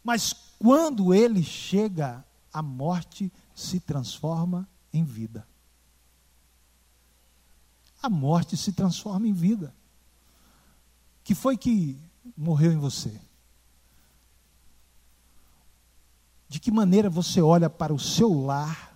[0.03, 5.47] Mas quando ele chega, a morte se transforma em vida
[8.01, 9.73] a morte se transforma em vida.
[11.23, 11.99] Que foi que
[12.35, 13.19] morreu em você?
[16.47, 18.88] De que maneira você olha para o seu lar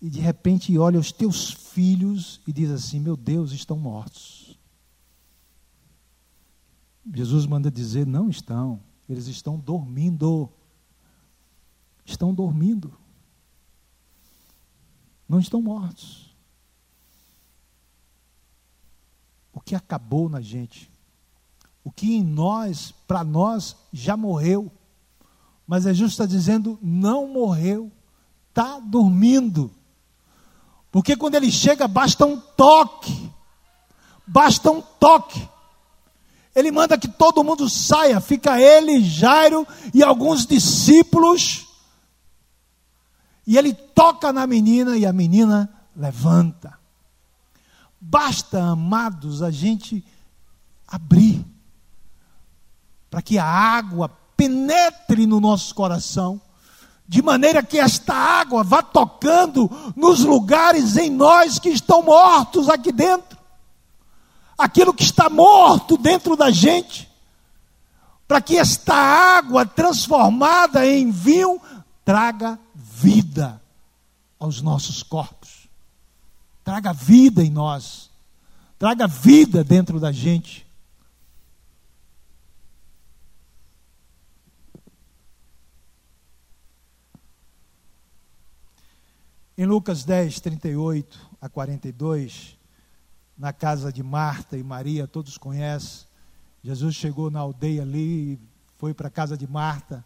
[0.00, 4.58] e de repente olha os teus filhos e diz assim: Meu Deus, estão mortos.
[7.14, 10.50] Jesus manda dizer: Não estão, eles estão dormindo.
[12.04, 12.92] Estão dormindo.
[15.28, 16.26] Não estão mortos.
[19.56, 20.90] o que acabou na gente,
[21.82, 24.70] o que em nós, para nós, já morreu.
[25.66, 27.90] Mas Jesus está dizendo: não morreu,
[28.50, 29.70] está dormindo.
[30.96, 33.30] Porque quando ele chega, basta um toque,
[34.26, 35.46] basta um toque.
[36.54, 41.66] Ele manda que todo mundo saia, fica ele, Jairo e alguns discípulos.
[43.46, 46.78] E ele toca na menina e a menina levanta.
[48.00, 50.02] Basta, amados, a gente
[50.88, 51.44] abrir
[53.10, 56.40] para que a água penetre no nosso coração,
[57.08, 62.90] de maneira que esta água vá tocando nos lugares em nós que estão mortos aqui
[62.90, 63.36] dentro.
[64.58, 67.08] Aquilo que está morto dentro da gente,
[68.26, 71.60] para que esta água transformada em vinho
[72.04, 73.60] traga vida
[74.38, 75.66] aos nossos corpos
[76.66, 78.10] traga vida em nós,
[78.76, 80.65] traga vida dentro da gente.
[89.58, 92.58] Em Lucas 10, 38 a 42,
[93.38, 96.06] na casa de Marta e Maria, todos conhecem,
[96.62, 98.38] Jesus chegou na aldeia ali,
[98.76, 100.04] foi para a casa de Marta,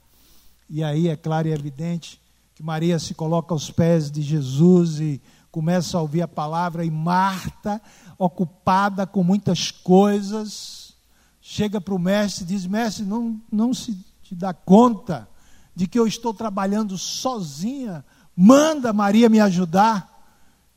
[0.69, 2.21] e aí é claro e evidente
[2.55, 5.21] que Maria se coloca aos pés de Jesus e
[5.51, 7.83] começa a ouvir a palavra e Marta,
[8.17, 10.95] ocupada com muitas coisas,
[11.41, 15.29] chega para o mestre e diz: Mestre, não, não se te dá conta
[15.75, 18.05] de que eu estou trabalhando sozinha,
[18.41, 20.09] manda Maria me ajudar.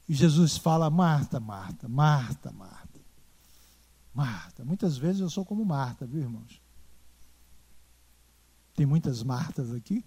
[0.07, 2.99] E Jesus fala: Marta, Marta, Marta, Marta.
[4.13, 4.65] Marta.
[4.65, 6.61] Muitas vezes eu sou como Marta, viu, irmãos?
[8.75, 10.05] Tem muitas Martas aqui?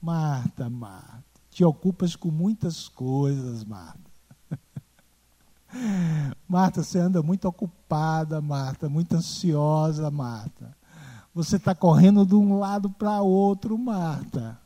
[0.00, 1.24] Marta, Marta.
[1.50, 4.10] Te ocupas com muitas coisas, Marta.
[6.46, 10.76] Marta, você anda muito ocupada, Marta, muito ansiosa, Marta.
[11.34, 14.60] Você está correndo de um lado para outro, Marta.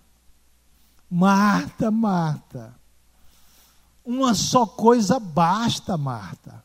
[1.10, 2.74] Marta, Marta.
[4.04, 6.64] Uma só coisa basta, Marta.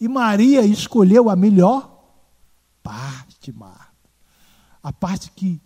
[0.00, 1.90] E Maria escolheu a melhor
[2.82, 3.84] parte, Marta.
[4.82, 5.60] A parte que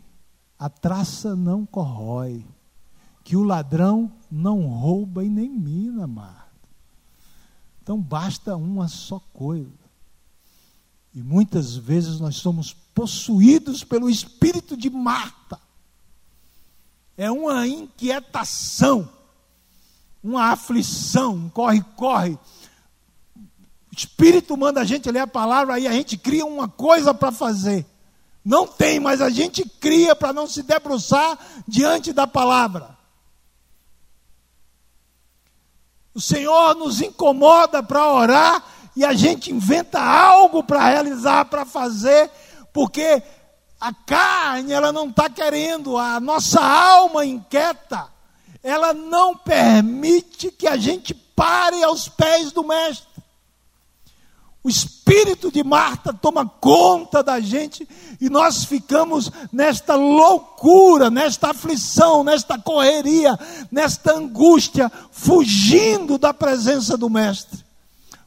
[0.58, 2.44] a traça não corrói,
[3.24, 6.48] que o ladrão não rouba e nem mina, Marta.
[7.82, 9.88] Então basta uma só coisa.
[11.14, 15.58] E muitas vezes nós somos possuídos pelo espírito de Marta.
[17.18, 19.08] É uma inquietação,
[20.22, 22.38] uma aflição, um corre-corre.
[23.34, 27.32] O espírito manda a gente ler a palavra e a gente cria uma coisa para
[27.32, 27.84] fazer.
[28.44, 32.96] Não tem, mas a gente cria para não se debruçar diante da palavra.
[36.14, 38.64] O Senhor nos incomoda para orar
[38.94, 42.30] e a gente inventa algo para realizar, para fazer,
[42.72, 43.22] porque
[43.80, 48.08] a carne ela não está querendo, a nossa alma inquieta,
[48.62, 53.06] ela não permite que a gente pare aos pés do Mestre.
[54.64, 57.88] O espírito de Marta toma conta da gente
[58.20, 63.38] e nós ficamos nesta loucura, nesta aflição, nesta correria,
[63.70, 67.64] nesta angústia, fugindo da presença do Mestre,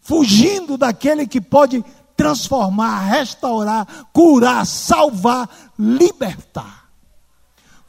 [0.01, 1.83] fugindo daquele que pode
[2.15, 6.81] transformar, restaurar, curar, salvar, libertar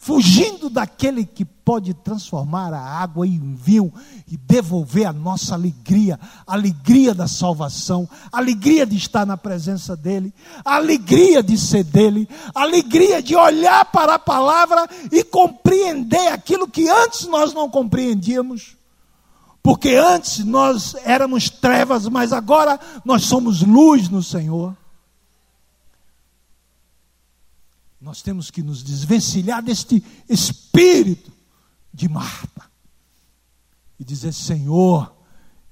[0.02, 3.94] fugindo daquele que pode transformar a água em vinho
[4.26, 9.94] e devolver a nossa alegria, a alegria da salvação, a alegria de estar na presença
[9.94, 16.32] dEle, a alegria de ser dEle, a alegria de olhar para a palavra e compreender
[16.32, 18.76] aquilo que antes nós não compreendíamos.
[19.62, 24.76] Porque antes nós éramos trevas, mas agora nós somos luz no Senhor.
[28.00, 31.30] Nós temos que nos desvencilhar deste espírito
[31.94, 32.68] de Marta
[34.00, 35.14] e dizer: Senhor,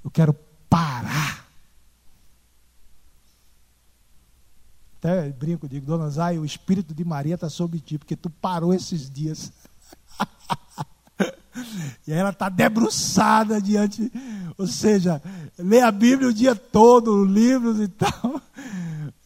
[0.05, 0.35] eu quero
[0.69, 1.51] parar.
[4.99, 8.73] Até brinco, digo, Dona Zay, o espírito de Maria está sobre ti, porque tu parou
[8.73, 9.53] esses dias.
[12.07, 14.11] e ela está debruçada diante,
[14.57, 15.23] ou seja,
[15.59, 18.41] lê a Bíblia o dia todo, livros e tal.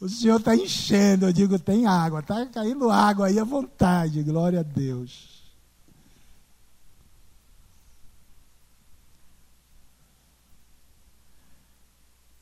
[0.00, 4.60] O Senhor está enchendo, eu digo, tem água, está caindo água aí à vontade, glória
[4.60, 5.42] a Deus.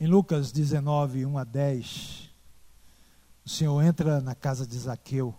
[0.00, 2.30] Em Lucas 19, 1 a 10,
[3.44, 5.32] o Senhor entra na casa de Zaqueu.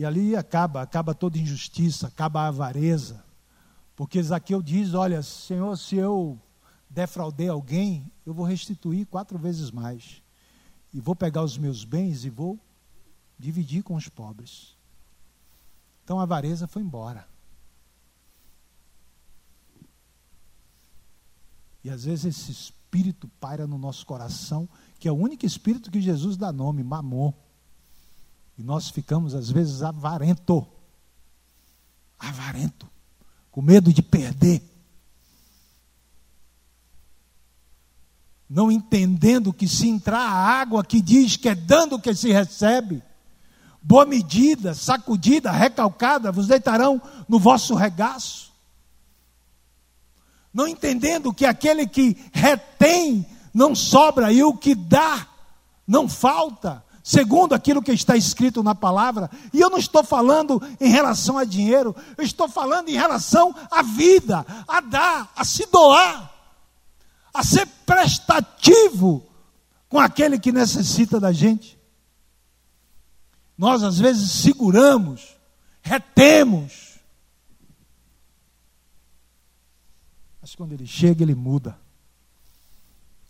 [0.00, 3.22] E ali acaba, acaba toda injustiça, acaba a avareza.
[3.94, 6.40] Porque Zaqueu diz: Olha, Senhor, se eu
[6.88, 10.22] defraudei alguém, eu vou restituir quatro vezes mais.
[10.90, 12.58] E vou pegar os meus bens e vou
[13.38, 14.74] dividir com os pobres.
[16.02, 17.28] Então a avareza foi embora.
[21.84, 24.66] E às vezes esse espírito paira no nosso coração,
[24.98, 27.34] que é o único espírito que Jesus dá nome, mamon.
[28.60, 30.66] E nós ficamos às vezes avarento.
[32.18, 32.86] Avarento.
[33.50, 34.62] Com medo de perder.
[38.50, 43.00] não entendendo que se entrar a água que diz que é dando que se recebe,
[43.80, 48.50] boa medida, sacudida, recalcada, vos deitarão no vosso regaço.
[50.52, 55.28] Não entendendo que aquele que retém não sobra e o que dá
[55.86, 59.30] não falta, segundo aquilo que está escrito na palavra.
[59.52, 63.82] E eu não estou falando em relação a dinheiro, eu estou falando em relação à
[63.82, 66.30] vida, a dar, a se doar
[67.32, 69.26] a ser prestativo
[69.88, 71.78] com aquele que necessita da gente.
[73.56, 75.36] Nós às vezes seguramos,
[75.82, 76.98] retemos.
[80.40, 81.78] Mas quando ele chega, ele muda.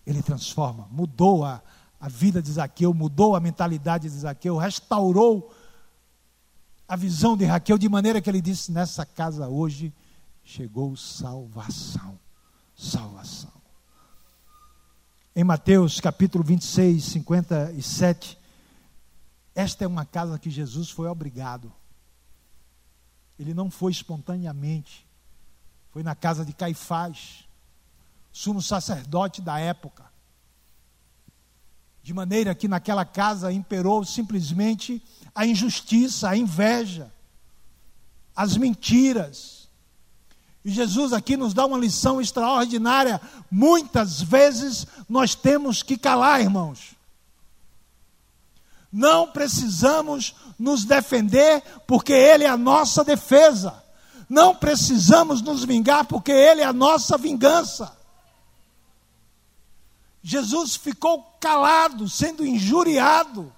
[0.06, 0.88] Ele transforma.
[0.90, 1.62] Mudou a,
[2.00, 5.54] a vida de Zaqueu, mudou a mentalidade de Zaqueu, restaurou
[6.88, 9.92] a visão de Raquel, de maneira que ele disse: Nessa casa hoje
[10.42, 12.18] chegou salvação.
[12.74, 13.52] Salvação.
[15.36, 18.38] Em Mateus capítulo 26, 57,
[19.54, 21.72] Esta é uma casa que Jesus foi obrigado.
[23.38, 25.06] Ele não foi espontaneamente.
[25.90, 27.44] Foi na casa de Caifás,
[28.32, 30.09] sumo sacerdote da época.
[32.02, 35.02] De maneira que naquela casa imperou simplesmente
[35.34, 37.12] a injustiça, a inveja,
[38.34, 39.68] as mentiras.
[40.64, 43.20] E Jesus aqui nos dá uma lição extraordinária.
[43.50, 46.96] Muitas vezes nós temos que calar, irmãos.
[48.92, 53.82] Não precisamos nos defender, porque Ele é a nossa defesa.
[54.28, 57.99] Não precisamos nos vingar, porque Ele é a nossa vingança.
[60.22, 63.52] Jesus ficou calado, sendo injuriado.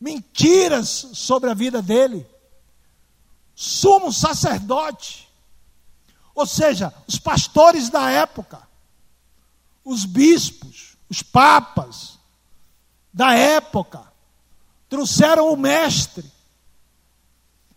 [0.00, 2.26] Mentiras sobre a vida dele.
[3.54, 5.28] Sumo sacerdote.
[6.34, 8.62] Ou seja, os pastores da época,
[9.84, 12.18] os bispos, os papas,
[13.12, 14.12] da época,
[14.88, 16.24] trouxeram o mestre,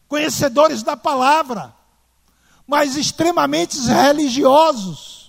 [0.08, 1.74] conhecedores da palavra,
[2.68, 5.21] mas extremamente religiosos.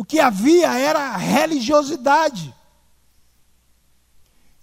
[0.00, 2.54] O que havia era religiosidade.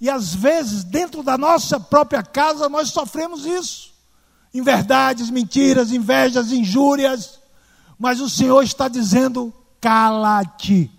[0.01, 3.93] E às vezes, dentro da nossa própria casa, nós sofremos isso.
[4.51, 7.39] Inverdades, mentiras, invejas, injúrias.
[7.99, 10.89] Mas o Senhor está dizendo: cala-te.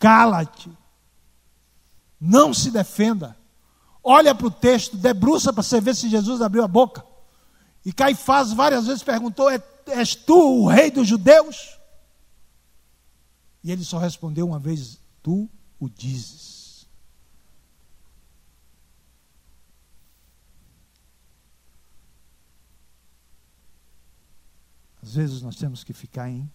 [0.00, 0.76] Cala-te.
[2.20, 3.36] Não se defenda.
[4.02, 7.07] Olha para o texto, debruça para você ver se Jesus abriu a boca.
[7.88, 11.78] E Caifás várias vezes perguntou: é, És tu o rei dos judeus?
[13.64, 15.48] E ele só respondeu uma vez: Tu
[15.80, 16.86] o dizes.
[25.02, 26.46] Às vezes nós temos que ficar em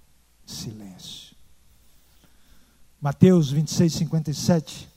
[0.46, 1.36] silêncio.
[3.02, 4.88] Mateus 26, 57.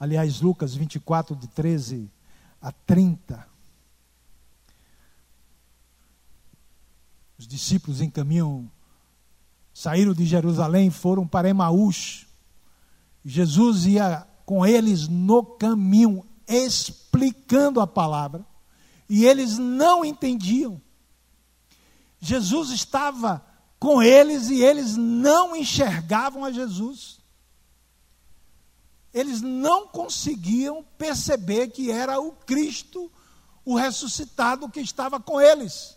[0.00, 2.10] Aliás, Lucas 24, de 13
[2.62, 3.52] a 30.
[7.44, 8.70] Os discípulos encaminham,
[9.74, 12.26] saíram de Jerusalém, foram para Emaús.
[13.22, 18.46] Jesus ia com eles no caminho, explicando a palavra,
[19.10, 20.80] e eles não entendiam.
[22.18, 23.44] Jesus estava
[23.78, 27.20] com eles e eles não enxergavam a Jesus.
[29.12, 33.12] Eles não conseguiam perceber que era o Cristo,
[33.66, 35.94] o ressuscitado que estava com eles.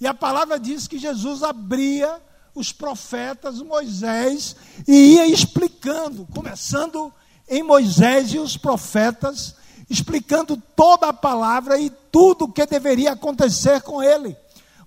[0.00, 2.20] E a palavra diz que Jesus abria
[2.54, 7.12] os profetas, Moisés, e ia explicando, começando
[7.48, 9.54] em Moisés e os profetas,
[9.88, 14.36] explicando toda a palavra e tudo o que deveria acontecer com ele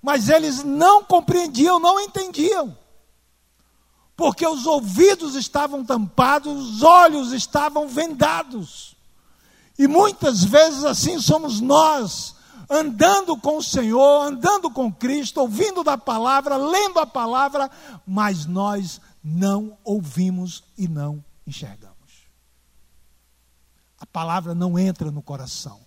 [0.02, 2.76] mas eles não compreendiam, não entendiam.
[4.16, 8.96] Porque os ouvidos estavam tampados, os olhos estavam vendados.
[9.78, 12.36] E muitas vezes assim somos nós,
[12.72, 17.70] andando com o Senhor, andando com Cristo, ouvindo da palavra, lendo a palavra,
[18.08, 21.92] mas nós não ouvimos e não enxergamos.
[24.00, 25.80] A palavra não entra no coração.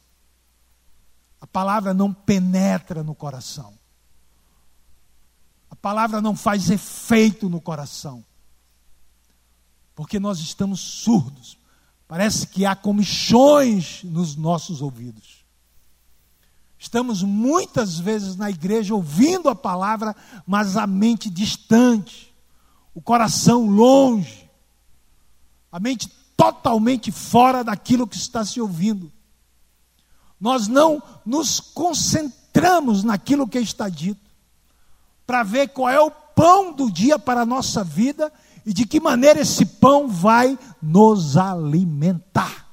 [1.41, 3.75] A palavra não penetra no coração
[5.85, 8.25] palavra não faz efeito no coração.
[9.95, 11.59] Porque nós estamos surdos.
[12.09, 15.44] Parece que há comichões nos nossos ouvidos.
[16.85, 20.15] Estamos muitas vezes na igreja ouvindo a palavra,
[20.47, 22.31] mas a mente distante,
[22.95, 24.51] o coração longe,
[25.73, 29.11] a mente totalmente fora daquilo que está se ouvindo.
[30.39, 34.31] Nós não nos concentramos naquilo que está dito
[35.27, 38.31] para ver qual é o pão do dia para a nossa vida
[38.67, 42.64] e de que maneira esse pão vai nos alimentar.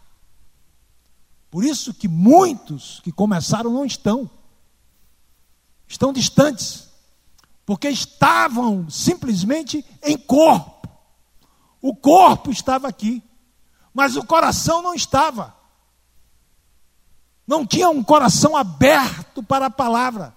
[1.51, 4.27] Por isso que muitos que começaram não estão,
[5.87, 6.89] estão distantes,
[7.65, 10.89] porque estavam simplesmente em corpo.
[11.79, 13.21] O corpo estava aqui,
[13.93, 15.55] mas o coração não estava.
[17.45, 20.33] Não tinha um coração aberto para a palavra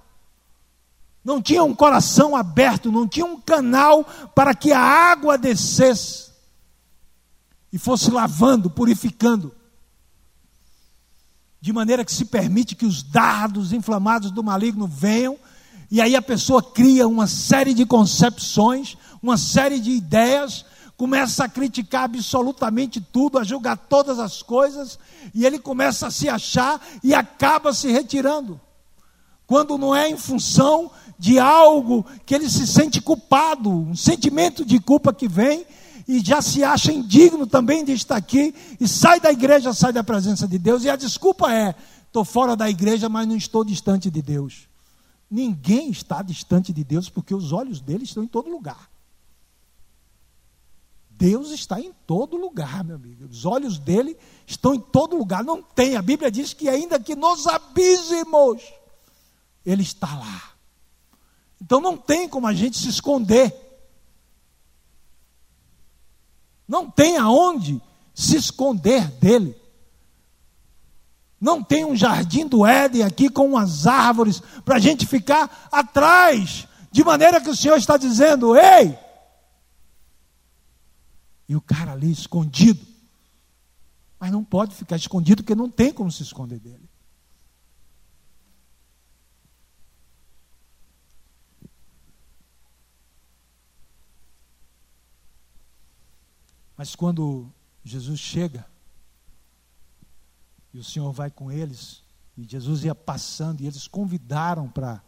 [1.24, 4.04] não tinha um coração aberto, não tinha um canal
[4.34, 6.30] para que a água descesse
[7.72, 9.54] e fosse lavando, purificando.
[11.64, 15.38] De maneira que se permite que os dardos inflamados do maligno venham,
[15.90, 21.48] e aí a pessoa cria uma série de concepções, uma série de ideias, começa a
[21.48, 24.98] criticar absolutamente tudo, a julgar todas as coisas,
[25.34, 28.60] e ele começa a se achar e acaba se retirando.
[29.46, 34.78] Quando não é em função de algo que ele se sente culpado, um sentimento de
[34.78, 35.64] culpa que vem,
[36.06, 40.04] e já se acha indigno também de estar aqui, e sai da igreja, sai da
[40.04, 41.74] presença de Deus, e a desculpa é:
[42.06, 44.68] estou fora da igreja, mas não estou distante de Deus.
[45.30, 48.90] Ninguém está distante de Deus, porque os olhos dele estão em todo lugar.
[51.10, 53.24] Deus está em todo lugar, meu amigo.
[53.24, 55.44] Os olhos dele estão em todo lugar.
[55.44, 55.96] Não tem.
[55.96, 58.62] A Bíblia diz que ainda que nos abismos,
[59.64, 60.54] ele está lá.
[61.60, 63.63] Então não tem como a gente se esconder.
[66.66, 67.80] Não tem aonde
[68.14, 69.56] se esconder dele.
[71.40, 76.66] Não tem um jardim do Éden aqui com umas árvores para a gente ficar atrás,
[76.90, 78.98] de maneira que o Senhor está dizendo: ei!
[81.46, 82.86] E o cara ali escondido.
[84.18, 86.88] Mas não pode ficar escondido porque não tem como se esconder dele.
[96.84, 97.50] Mas quando
[97.82, 98.66] Jesus chega,
[100.70, 102.02] e o Senhor vai com eles,
[102.36, 105.02] e Jesus ia passando, e eles convidaram para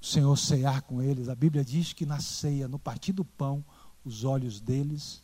[0.00, 1.28] o Senhor cear com eles.
[1.28, 3.62] A Bíblia diz que na ceia, no partir do pão,
[4.02, 5.22] os olhos deles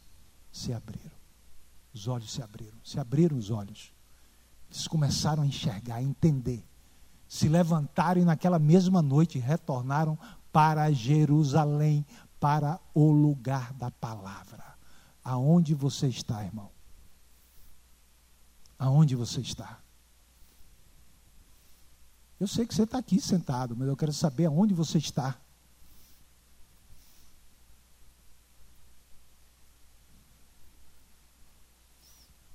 [0.52, 1.16] se abriram.
[1.94, 3.90] Os olhos se abriram, se abriram os olhos.
[4.70, 6.62] Eles começaram a enxergar, a entender.
[7.26, 10.18] Se levantaram e naquela mesma noite retornaram
[10.52, 12.04] para Jerusalém,
[12.38, 14.73] para o lugar da palavra.
[15.24, 16.70] Aonde você está, irmão?
[18.78, 19.80] Aonde você está?
[22.38, 25.38] Eu sei que você está aqui sentado, mas eu quero saber aonde você está.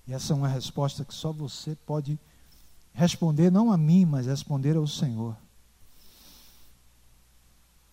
[0.06, 2.20] E essa é uma resposta que só você pode
[2.94, 5.38] responder, não a mim, mas responder ao Senhor.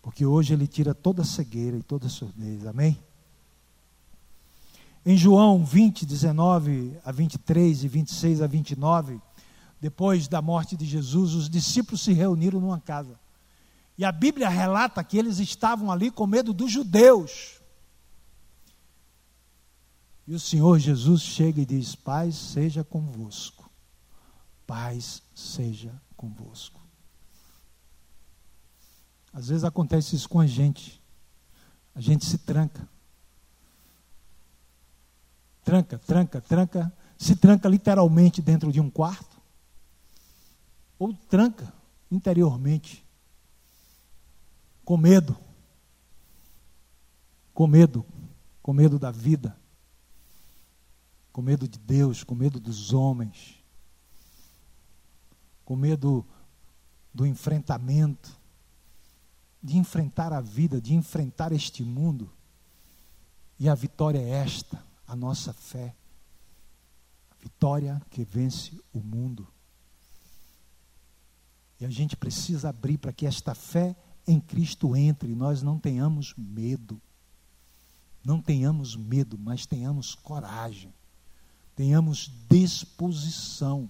[0.02, 2.66] Porque hoje Ele tira toda a cegueira e toda a surdez.
[2.66, 2.98] Amém?
[5.08, 9.20] Em João 20, 19 a 23 e 26 a 29,
[9.80, 13.16] depois da morte de Jesus, os discípulos se reuniram numa casa.
[13.96, 17.60] E a Bíblia relata que eles estavam ali com medo dos judeus.
[20.26, 23.70] E o Senhor Jesus chega e diz: Paz seja convosco.
[24.66, 26.80] Paz seja convosco.
[29.32, 31.00] Às vezes acontece isso com a gente.
[31.94, 32.88] A gente se tranca
[35.66, 39.36] tranca, tranca, tranca, se tranca literalmente dentro de um quarto,
[40.96, 41.72] ou tranca
[42.08, 43.04] interiormente,
[44.84, 45.36] com medo,
[47.52, 48.06] com medo,
[48.62, 49.58] com medo da vida,
[51.32, 53.56] com medo de Deus, com medo dos homens,
[55.64, 56.24] com medo
[57.12, 58.38] do enfrentamento,
[59.60, 62.30] de enfrentar a vida, de enfrentar este mundo.
[63.58, 65.94] E a vitória é esta: a nossa fé.
[67.30, 69.46] A vitória que vence o mundo.
[71.78, 73.94] E a gente precisa abrir para que esta fé
[74.26, 77.00] em Cristo entre nós não tenhamos medo.
[78.24, 80.92] Não tenhamos medo, mas tenhamos coragem.
[81.76, 83.88] Tenhamos disposição.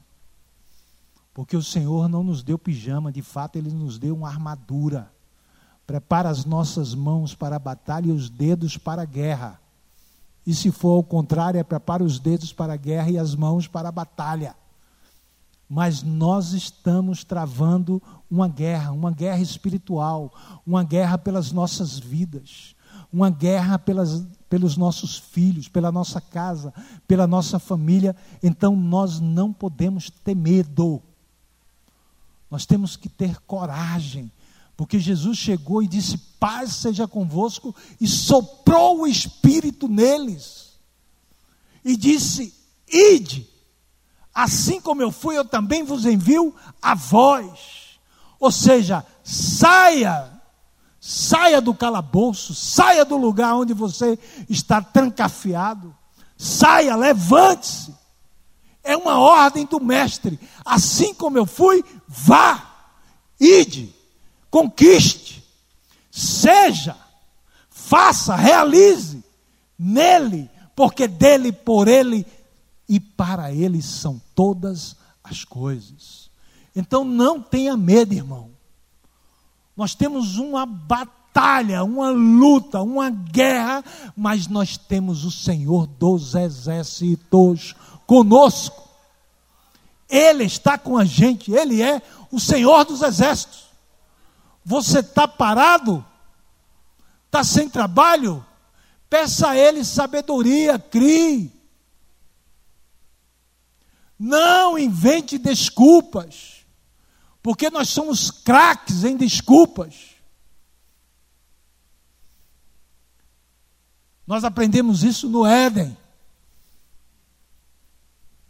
[1.33, 5.13] Porque o Senhor não nos deu pijama, de fato, Ele nos deu uma armadura.
[5.87, 9.61] Prepara as nossas mãos para a batalha e os dedos para a guerra.
[10.47, 13.67] E se for ao contrário, é prepara os dedos para a guerra e as mãos
[13.67, 14.55] para a batalha.
[15.69, 20.33] Mas nós estamos travando uma guerra, uma guerra espiritual,
[20.65, 22.77] uma guerra pelas nossas vidas,
[23.13, 26.73] uma guerra pelas, pelos nossos filhos, pela nossa casa,
[27.09, 28.15] pela nossa família.
[28.41, 31.03] Então nós não podemos ter medo.
[32.49, 34.31] Nós temos que ter coragem
[34.77, 40.75] porque Jesus chegou e disse: Paz seja convosco, e soprou o Espírito neles.
[41.85, 42.55] E disse:
[42.87, 43.49] Ide,
[44.35, 47.99] assim como eu fui, eu também vos envio a vós.
[48.39, 50.31] Ou seja, saia,
[51.01, 55.97] saia do calabouço, saia do lugar onde você está trancafiado,
[56.37, 57.95] saia, levante-se.
[58.85, 60.39] É uma ordem do Mestre.
[60.65, 62.93] Assim como eu fui, vá,
[63.41, 63.96] ide
[64.57, 65.45] conquiste,
[66.11, 66.97] seja,
[67.69, 69.23] faça, realize
[69.79, 72.25] nele, porque dele, por ele
[72.89, 76.31] e para ele são todas as coisas.
[76.75, 78.49] Então não tenha medo, irmão.
[79.77, 83.85] Nós temos uma batalha, uma luta, uma guerra,
[84.17, 87.75] mas nós temos o Senhor dos exércitos
[88.07, 88.89] conosco.
[90.09, 92.01] Ele está com a gente, ele é
[92.33, 93.66] o Senhor dos exércitos.
[94.69, 96.05] Você está parado?
[97.27, 98.45] Está sem trabalho?
[99.09, 101.53] Peça a Ele sabedoria, crie.
[104.19, 106.67] Não invente desculpas,
[107.41, 110.17] porque nós somos craques em desculpas.
[114.27, 115.97] Nós aprendemos isso no Éden.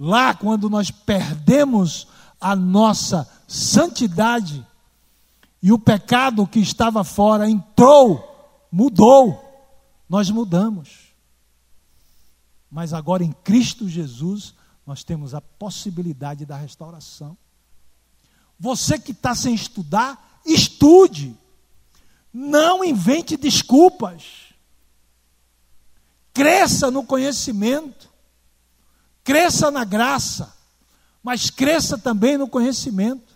[0.00, 2.08] Lá, quando nós perdemos
[2.40, 4.66] a nossa santidade
[5.66, 9.42] e o pecado que estava fora entrou, mudou,
[10.08, 11.12] nós mudamos.
[12.70, 14.54] Mas agora em Cristo Jesus,
[14.86, 17.36] nós temos a possibilidade da restauração.
[18.56, 21.36] Você que está sem estudar, estude.
[22.32, 24.54] Não invente desculpas.
[26.32, 28.08] Cresça no conhecimento.
[29.24, 30.56] Cresça na graça.
[31.24, 33.35] Mas cresça também no conhecimento.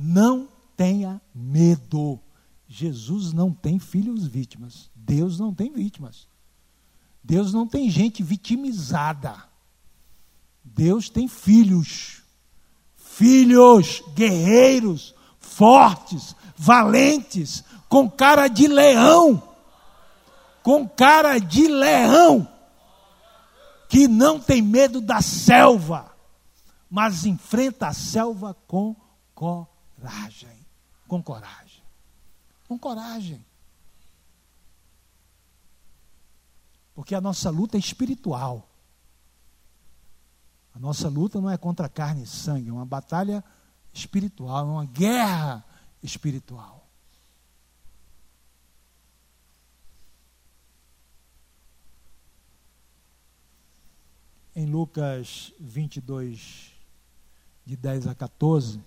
[0.00, 2.20] Não tenha medo.
[2.68, 4.88] Jesus não tem filhos vítimas.
[4.94, 6.28] Deus não tem vítimas.
[7.20, 9.34] Deus não tem gente vitimizada.
[10.62, 12.22] Deus tem filhos.
[12.94, 19.42] Filhos guerreiros, fortes, valentes, com cara de leão.
[20.62, 22.46] Com cara de leão.
[23.88, 26.14] Que não tem medo da selva,
[26.88, 28.94] mas enfrenta a selva com
[29.34, 29.77] coragem
[31.06, 31.82] com coragem.
[32.66, 33.44] Com coragem.
[36.94, 38.68] Porque a nossa luta é espiritual.
[40.74, 43.42] A nossa luta não é contra carne e sangue, é uma batalha
[43.92, 45.64] espiritual, é uma guerra
[46.02, 46.88] espiritual.
[54.54, 56.72] Em Lucas 22,
[57.64, 58.80] de 10 a 14,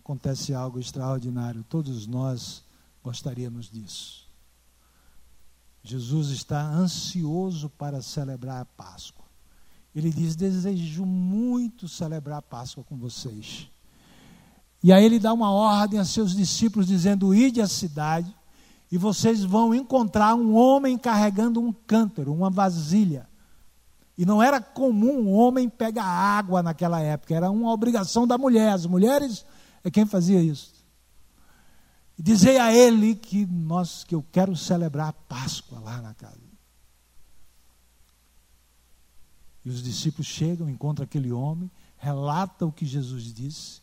[0.00, 1.62] acontece algo extraordinário.
[1.62, 2.64] Todos nós
[3.04, 4.28] gostaríamos disso.
[5.82, 9.24] Jesus está ansioso para celebrar a Páscoa.
[9.94, 13.68] Ele diz: Desejo muito celebrar a Páscoa com vocês.
[14.82, 18.34] E aí ele dá uma ordem a seus discípulos, dizendo: Ide à cidade
[18.90, 23.28] e vocês vão encontrar um homem carregando um cântaro, uma vasilha.
[24.16, 28.72] E não era comum um homem pegar água naquela época, era uma obrigação da mulher.
[28.72, 29.46] As mulheres
[29.82, 30.72] é quem fazia isso.
[32.18, 36.38] Dizei a ele que nós que eu quero celebrar a Páscoa lá na casa.
[39.64, 43.80] E os discípulos chegam, encontram aquele homem, relata o que Jesus disse,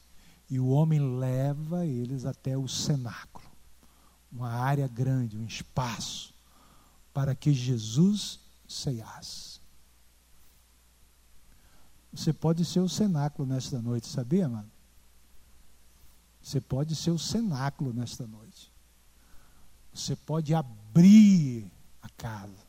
[0.49, 3.45] e o homem leva eles até o cenáculo,
[4.31, 6.33] uma área grande, um espaço,
[7.13, 9.59] para que Jesus ceiasse.
[12.13, 14.76] Você pode ser o cenáculo nesta noite, sabia, mano?
[16.47, 18.71] Você pode ser o cenáculo nesta noite.
[19.93, 21.69] Você pode abrir
[22.01, 22.65] a casa.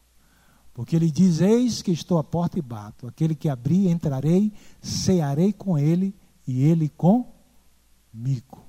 [0.75, 3.07] Porque ele diz: Eis que estou à porta e bato.
[3.07, 4.53] Aquele que abrir, entrarei,
[4.83, 6.13] cearei com ele
[6.45, 8.65] e ele comigo.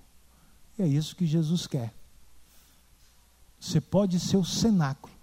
[0.77, 1.91] E é isso que Jesus quer.
[3.59, 5.15] Você pode ser o cenáculo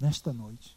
[0.00, 0.76] nesta noite.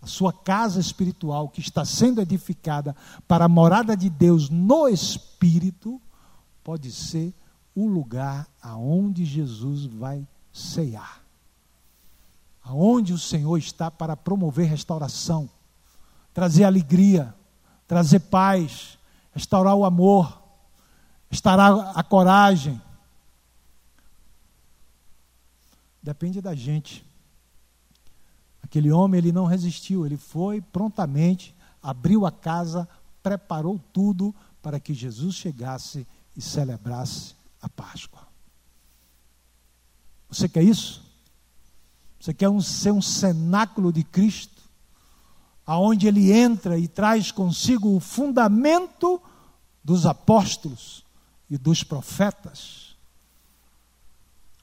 [0.00, 2.94] A sua casa espiritual que está sendo edificada
[3.26, 6.00] para a morada de Deus no Espírito
[6.68, 7.32] pode ser
[7.74, 11.22] o lugar aonde Jesus vai ceiar.
[12.62, 15.48] Aonde o Senhor está para promover restauração,
[16.34, 17.34] trazer alegria,
[17.86, 18.98] trazer paz,
[19.32, 20.42] restaurar o amor,
[21.30, 22.78] restaurar a coragem.
[26.02, 27.02] Depende da gente.
[28.62, 32.86] Aquele homem, ele não resistiu, ele foi prontamente, abriu a casa,
[33.22, 36.06] preparou tudo para que Jesus chegasse
[36.38, 38.28] e celebrasse a Páscoa.
[40.30, 41.04] Você quer isso?
[42.20, 44.62] Você quer um, ser um cenáculo de Cristo,
[45.66, 49.20] aonde ele entra e traz consigo o fundamento
[49.82, 51.04] dos apóstolos
[51.50, 52.96] e dos profetas?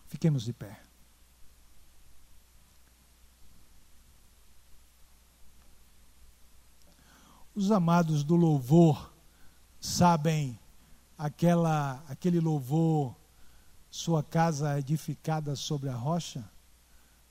[0.08, 0.80] Fiquemos de pé.
[7.54, 9.12] Os amados do louvor
[9.78, 10.58] sabem
[11.18, 13.16] aquela, aquele louvor,
[13.90, 16.44] sua casa edificada sobre a rocha?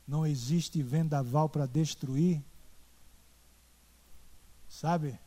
[0.06, 2.42] Não existe vendaval para destruir?
[4.68, 5.18] Sabe?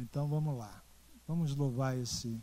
[0.00, 0.82] Então vamos lá.
[1.26, 2.40] Vamos louvar esse.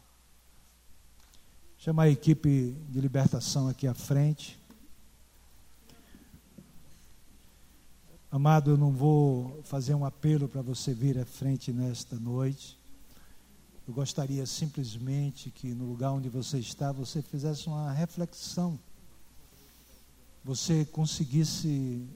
[1.77, 4.59] Chama a equipe de libertação aqui à frente.
[8.31, 12.80] Amado, eu não vou fazer um apelo para você vir à frente nesta noite.
[13.91, 18.79] Eu gostaria simplesmente que no lugar onde você está, você fizesse uma reflexão.
[20.45, 22.07] Você conseguisse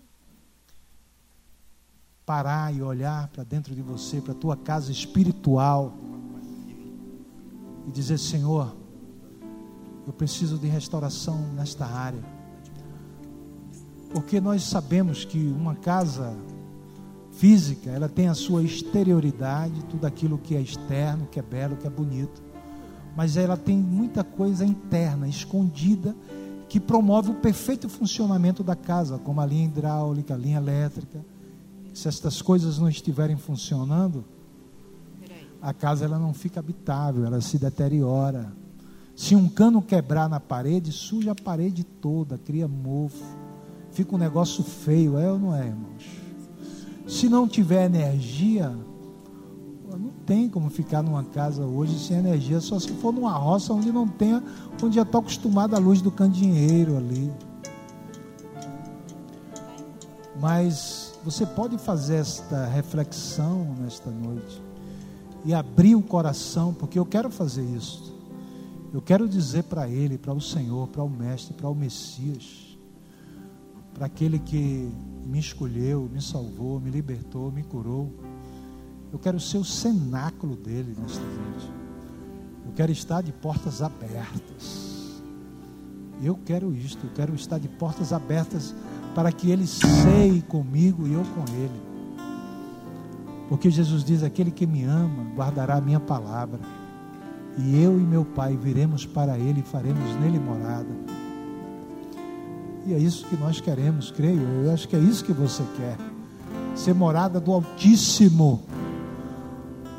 [2.25, 5.93] parar e olhar para dentro de você, para a tua casa espiritual
[7.85, 8.73] e dizer: Senhor,
[10.07, 12.23] eu preciso de restauração nesta área.
[14.13, 16.37] Porque nós sabemos que uma casa
[17.37, 21.85] física, ela tem a sua exterioridade, tudo aquilo que é externo, que é belo, que
[21.85, 22.41] é bonito.
[23.15, 26.15] Mas ela tem muita coisa interna, escondida,
[26.67, 31.23] que promove o perfeito funcionamento da casa, como a linha hidráulica, a linha elétrica.
[31.93, 34.25] Se estas coisas não estiverem funcionando,
[35.61, 38.51] a casa ela não fica habitável, ela se deteriora.
[39.15, 43.23] Se um cano quebrar na parede, suja a parede toda, cria mofo.
[43.91, 46.24] Fica um negócio feio, é ou não é, irmãos?
[47.07, 48.75] Se não tiver energia,
[49.91, 53.91] não tem como ficar numa casa hoje sem energia, só se for numa roça onde
[53.91, 54.43] não tenha,
[54.81, 57.31] onde já está acostumado à luz do candeeiro ali.
[60.39, 64.61] Mas você pode fazer esta reflexão nesta noite
[65.45, 68.13] e abrir o coração, porque eu quero fazer isso.
[68.91, 72.64] Eu quero dizer para Ele, para o Senhor, para o Mestre, para o Messias,
[73.95, 74.91] para aquele que
[75.25, 78.13] me escolheu, me salvou, me libertou, me curou.
[79.11, 81.71] Eu quero ser o cenáculo dele nesta noite.
[82.65, 85.21] Eu quero estar de portas abertas.
[86.21, 88.75] Eu quero isto, eu quero estar de portas abertas
[89.15, 91.81] para que ele seie comigo e eu com ele.
[93.47, 96.59] Porque Jesus diz: aquele que me ama guardará a minha palavra,
[97.57, 101.24] e eu e meu Pai viremos para ele e faremos nele morada.
[102.85, 104.41] E é isso que nós queremos, creio.
[104.63, 105.97] Eu acho que é isso que você quer.
[106.75, 108.61] Ser morada do Altíssimo.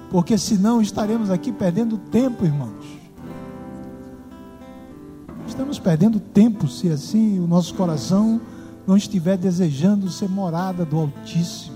[0.09, 2.87] Porque senão estaremos aqui perdendo tempo, irmãos.
[5.49, 8.41] Estamos perdendo tempo se assim o nosso coração
[8.87, 11.75] não estiver desejando ser morada do Altíssimo.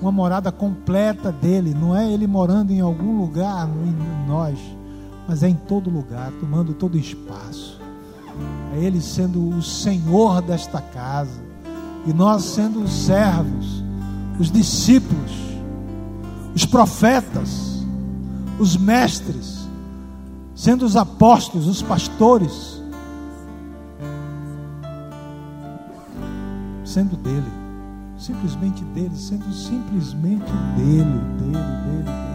[0.00, 4.58] Uma morada completa dele, não é ele morando em algum lugar em nós,
[5.26, 7.81] mas é em todo lugar, tomando todo espaço
[8.74, 11.40] é Ele sendo o Senhor desta casa,
[12.06, 13.82] e nós sendo os servos,
[14.38, 15.30] os discípulos,
[16.54, 17.84] os profetas,
[18.58, 19.68] os mestres,
[20.54, 22.82] sendo os apóstolos, os pastores,
[26.84, 27.50] sendo dele,
[28.18, 31.04] simplesmente dele, sendo simplesmente dele,
[31.38, 32.31] dele, dele, dele.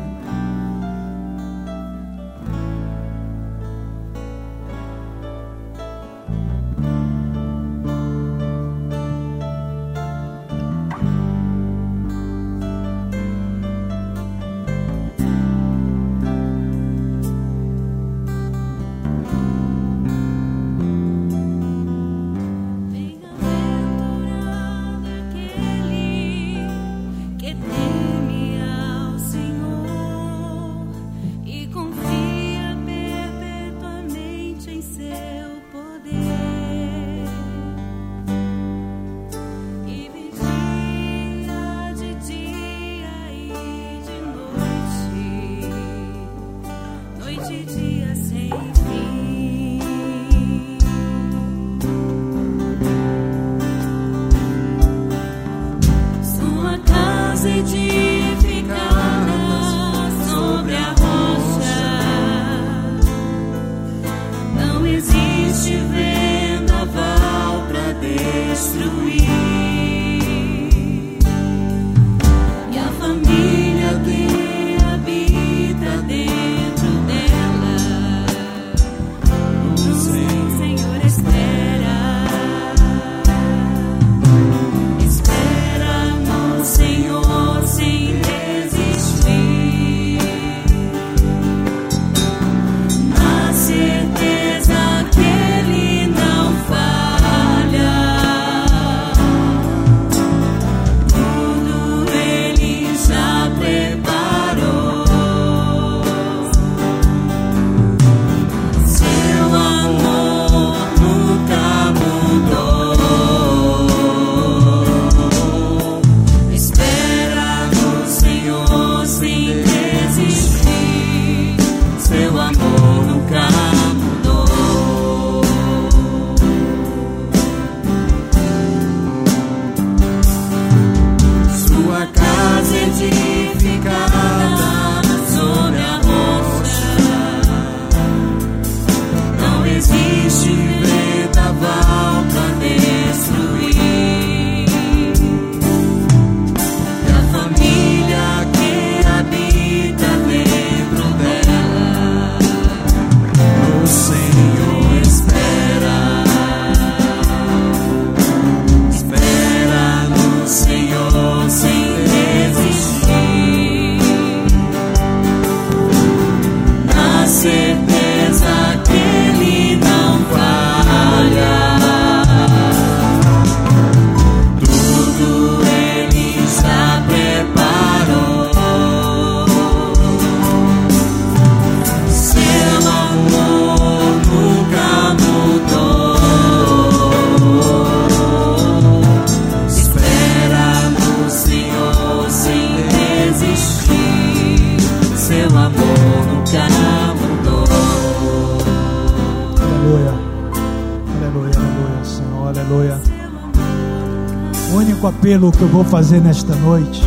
[205.28, 207.02] O único apelo que eu vou fazer nesta noite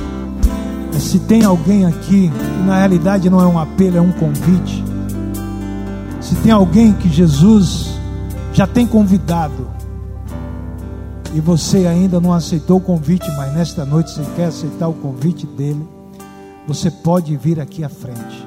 [0.94, 4.84] é se tem alguém aqui, que na realidade não é um apelo, é um convite.
[6.20, 7.98] Se tem alguém que Jesus
[8.52, 9.70] já tem convidado
[11.32, 15.46] e você ainda não aceitou o convite, mas nesta noite você quer aceitar o convite
[15.46, 15.88] dele,
[16.68, 18.46] você pode vir aqui à frente.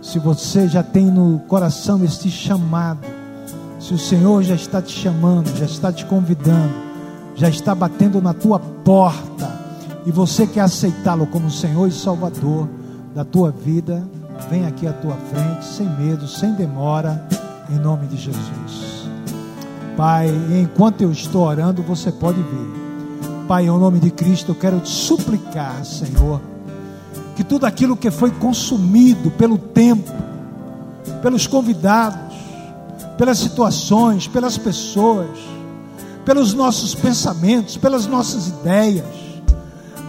[0.00, 3.06] Se você já tem no coração este chamado,
[3.78, 6.83] se o Senhor já está te chamando, já está te convidando,
[7.34, 9.52] já está batendo na tua porta
[10.06, 12.68] e você quer aceitá-lo como Senhor e Salvador
[13.14, 14.06] da tua vida,
[14.50, 17.26] vem aqui à tua frente, sem medo, sem demora,
[17.70, 19.08] em nome de Jesus.
[19.96, 20.28] Pai,
[20.60, 22.84] enquanto eu estou orando, você pode vir.
[23.46, 26.40] Pai, em nome de Cristo, eu quero te suplicar, Senhor,
[27.36, 30.10] que tudo aquilo que foi consumido pelo tempo,
[31.22, 32.34] pelos convidados,
[33.16, 35.28] pelas situações, pelas pessoas,
[36.24, 39.04] pelos nossos pensamentos, pelas nossas ideias,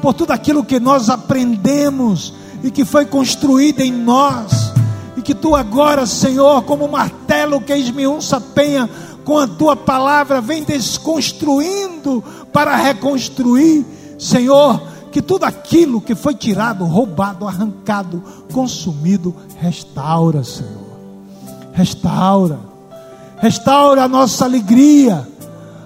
[0.01, 4.74] por tudo aquilo que nós aprendemos e que foi construído em nós,
[5.18, 8.89] e que tu agora, Senhor, como martelo que esmiuça a penha,
[9.24, 13.86] com a tua palavra, vem desconstruindo para reconstruir,
[14.20, 20.86] Senhor, que tudo aquilo que foi tirado, roubado, arrancado, consumido, restaura, Senhor.
[21.74, 22.59] Restaura.
[23.38, 25.28] Restaura a nossa alegria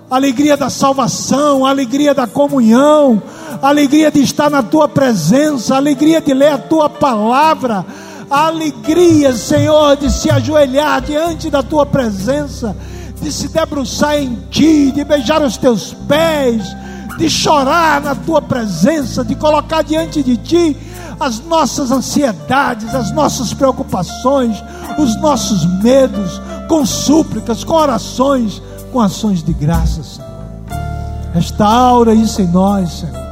[0.09, 3.21] alegria da salvação, alegria da comunhão,
[3.61, 7.85] alegria de estar na tua presença, alegria de ler a tua palavra,
[8.29, 12.75] alegria, Senhor, de se ajoelhar diante da tua presença,
[13.21, 16.63] de se debruçar em ti, de beijar os teus pés,
[17.17, 20.77] de chorar na tua presença, de colocar diante de ti
[21.19, 24.63] as nossas ansiedades, as nossas preocupações,
[24.97, 30.29] os nossos medos, com súplicas, com orações com ações de graça, Senhor.
[31.33, 33.29] Restaura isso em nós, Senhor.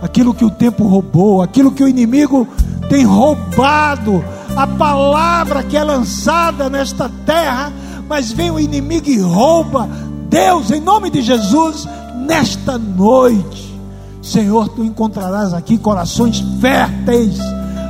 [0.00, 2.46] Aquilo que o tempo roubou, aquilo que o inimigo
[2.88, 4.24] tem roubado,
[4.56, 7.72] a palavra que é lançada nesta terra,
[8.08, 9.88] mas vem o inimigo e rouba.
[10.28, 11.86] Deus, em nome de Jesus,
[12.26, 13.78] nesta noite,
[14.22, 17.38] Senhor, tu encontrarás aqui corações férteis,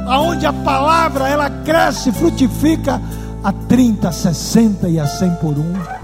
[0.06, 3.00] aonde a palavra ela cresce, frutifica
[3.42, 5.99] a 30, 60 e a 100 por um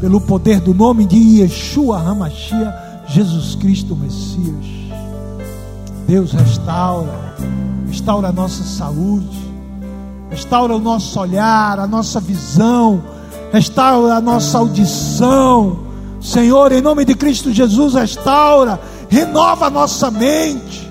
[0.00, 2.74] pelo poder do nome de Yeshua Hamashia,
[3.06, 4.66] Jesus Cristo Messias.
[6.06, 7.34] Deus restaura,
[7.86, 9.38] restaura a nossa saúde,
[10.30, 13.02] restaura o nosso olhar, a nossa visão,
[13.52, 15.80] restaura a nossa audição.
[16.20, 20.90] Senhor, em nome de Cristo Jesus, restaura, renova a nossa mente,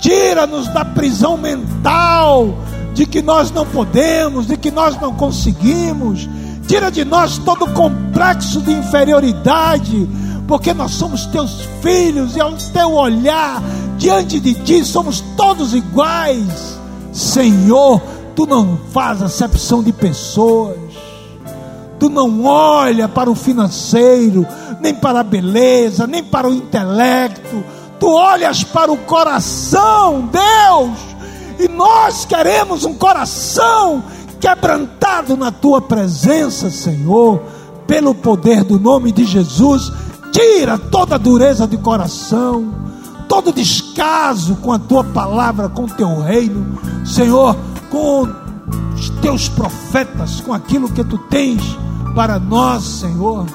[0.00, 2.54] tira-nos da prisão mental
[2.94, 6.28] de que nós não podemos, de que nós não conseguimos
[6.68, 10.06] Tira de nós todo o complexo de inferioridade,
[10.46, 13.62] porque nós somos teus filhos e ao teu olhar
[13.96, 16.78] diante de ti somos todos iguais.
[17.10, 18.02] Senhor,
[18.36, 20.76] tu não faz acepção de pessoas.
[21.98, 24.46] Tu não olha para o financeiro,
[24.78, 27.64] nem para a beleza, nem para o intelecto.
[27.98, 30.98] Tu olhas para o coração, Deus.
[31.58, 34.04] E nós queremos um coração
[34.40, 37.40] quebrantado na tua presença, Senhor,
[37.86, 39.92] pelo poder do nome de Jesus.
[40.32, 42.72] Tira toda dureza de coração,
[43.28, 47.56] todo descaso com a tua palavra, com o teu reino, Senhor,
[47.90, 48.28] com
[48.94, 51.62] os teus profetas, com aquilo que tu tens
[52.14, 53.46] para nós, Senhor.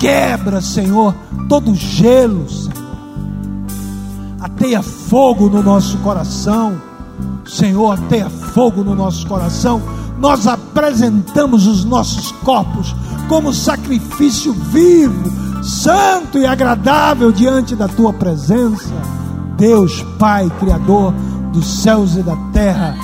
[0.00, 1.14] Quebra, Senhor,
[1.48, 2.88] todo gelo, Senhor.
[4.40, 6.87] Ateia fogo no nosso coração
[7.48, 9.80] Senhor, tenha fogo no nosso coração.
[10.18, 12.94] Nós apresentamos os nossos corpos
[13.28, 18.92] como sacrifício vivo, santo e agradável diante da tua presença.
[19.56, 21.12] Deus, Pai, Criador
[21.52, 22.94] dos céus e da terra,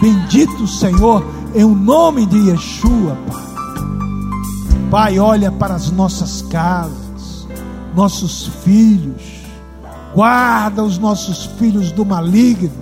[0.00, 1.24] bendito Senhor,
[1.54, 3.42] em o nome de Yeshua, Pai.
[4.90, 7.46] Pai, olha para as nossas casas,
[7.94, 9.22] nossos filhos,
[10.14, 12.81] guarda os nossos filhos do maligno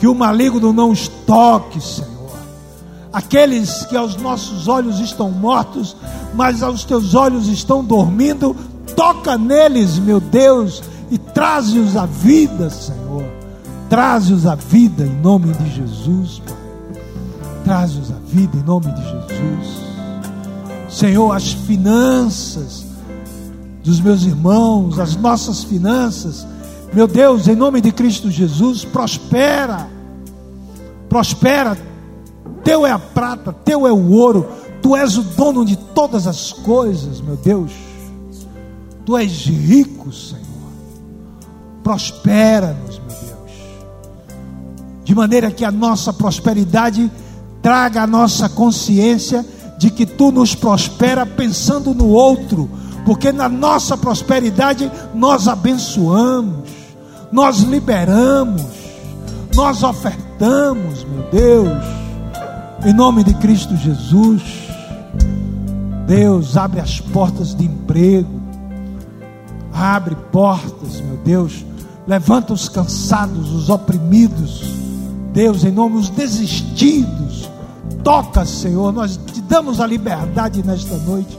[0.00, 2.10] que o maligno não os toque, Senhor.
[3.12, 5.94] Aqueles que aos nossos olhos estão mortos,
[6.34, 8.56] mas aos teus olhos estão dormindo,
[8.96, 13.24] toca neles, meu Deus, e traze-os à vida, Senhor.
[13.90, 16.56] Traze-os à vida em nome de Jesus, Pai.
[17.64, 19.80] Traze-os à vida em nome de Jesus.
[20.88, 22.86] Senhor, as finanças
[23.84, 26.46] dos meus irmãos, as nossas finanças,
[26.92, 29.88] meu Deus, em nome de Cristo Jesus, prospera.
[31.08, 31.76] prospera.
[32.64, 34.46] Teu é a prata, teu é o ouro,
[34.82, 37.72] tu és o dono de todas as coisas, meu Deus.
[39.06, 40.40] Tu és rico, Senhor.
[41.82, 43.52] Prospera-nos, meu Deus.
[45.04, 47.10] De maneira que a nossa prosperidade
[47.62, 49.44] traga a nossa consciência
[49.78, 52.68] de que tu nos prospera pensando no outro,
[53.04, 56.79] porque na nossa prosperidade nós abençoamos,
[57.32, 58.62] nós liberamos,
[59.54, 61.84] nós ofertamos, meu Deus,
[62.84, 64.42] em nome de Cristo Jesus.
[66.06, 68.40] Deus, abre as portas de emprego,
[69.72, 71.64] abre portas, meu Deus,
[72.06, 74.64] levanta os cansados, os oprimidos,
[75.32, 77.48] Deus, em nome dos desistidos,
[78.02, 81.38] toca, Senhor, nós te damos a liberdade nesta noite,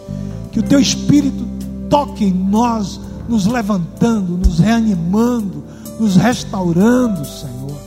[0.54, 1.46] que o teu Espírito
[1.90, 5.64] toque em nós, nos levantando, nos reanimando,
[6.02, 7.80] nos restaurando, Senhor.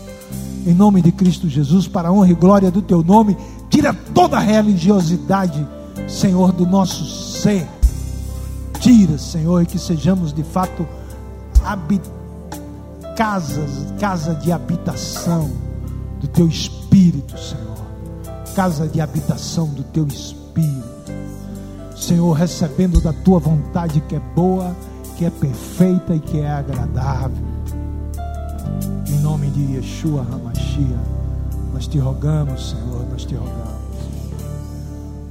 [0.64, 3.36] Em nome de Cristo Jesus, para a honra e glória do teu nome,
[3.68, 5.66] tira toda a religiosidade,
[6.06, 7.66] Senhor, do nosso ser.
[8.78, 10.86] Tira, Senhor, e que sejamos de fato
[13.16, 15.50] casas, casa de habitação
[16.20, 17.74] do teu espírito, Senhor.
[18.54, 20.84] Casa de habitação do teu espírito.
[21.96, 24.74] Senhor, recebendo da tua vontade que é boa,
[25.16, 27.53] que é perfeita e que é agradável.
[29.24, 31.00] Nome de Yeshua Hamashia,
[31.72, 33.72] nós te rogamos, Senhor, nós te rogamos.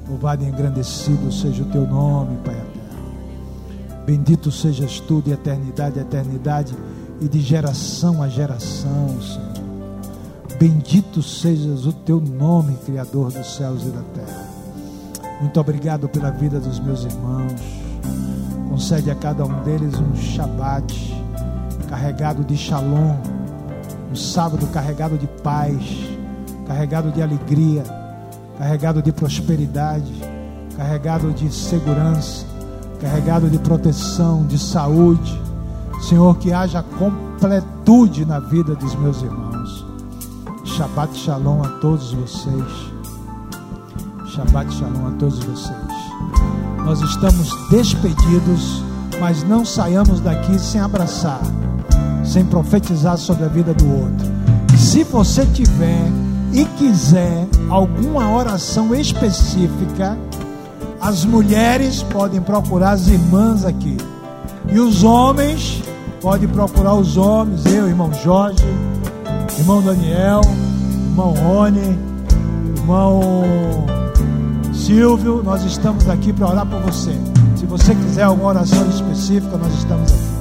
[0.09, 4.03] Louvado e engrandecido seja o teu nome, Pai eterno.
[4.03, 6.73] Bendito sejas tu de eternidade a eternidade
[7.21, 10.57] e de geração a geração, Senhor.
[10.57, 14.47] Bendito sejas o teu nome, Criador dos céus e da terra.
[15.39, 17.61] Muito obrigado pela vida dos meus irmãos.
[18.71, 21.13] Concede a cada um deles um Shabat
[21.87, 23.32] carregado de shalom,
[24.13, 25.73] um sábado carregado de paz,
[26.67, 27.83] carregado de alegria,
[28.59, 30.13] carregado de prosperidade,
[30.77, 32.45] carregado de segurança,
[33.01, 35.41] carregado de proteção, de saúde.
[35.99, 39.83] Senhor, que haja completude na vida dos meus irmãos.
[40.63, 42.91] Shabbat Shalom a todos vocês.
[44.27, 45.77] Shabbat Shalom a todos vocês.
[46.85, 48.83] Nós estamos despedidos,
[49.19, 51.41] mas não saiamos daqui sem abraçar,
[52.23, 54.27] sem profetizar sobre a vida do outro.
[54.77, 56.07] Se você tiver
[56.51, 60.17] e quiser alguma oração específica,
[61.01, 63.97] as mulheres podem procurar as irmãs aqui.
[64.71, 65.81] E os homens
[66.21, 68.63] podem procurar os homens, eu, irmão Jorge,
[69.59, 70.41] irmão Daniel,
[71.09, 71.99] irmão Rony,
[72.77, 73.21] irmão
[74.73, 77.17] Silvio, nós estamos aqui para orar por você.
[77.55, 80.32] Se você quiser alguma oração específica, nós estamos aqui.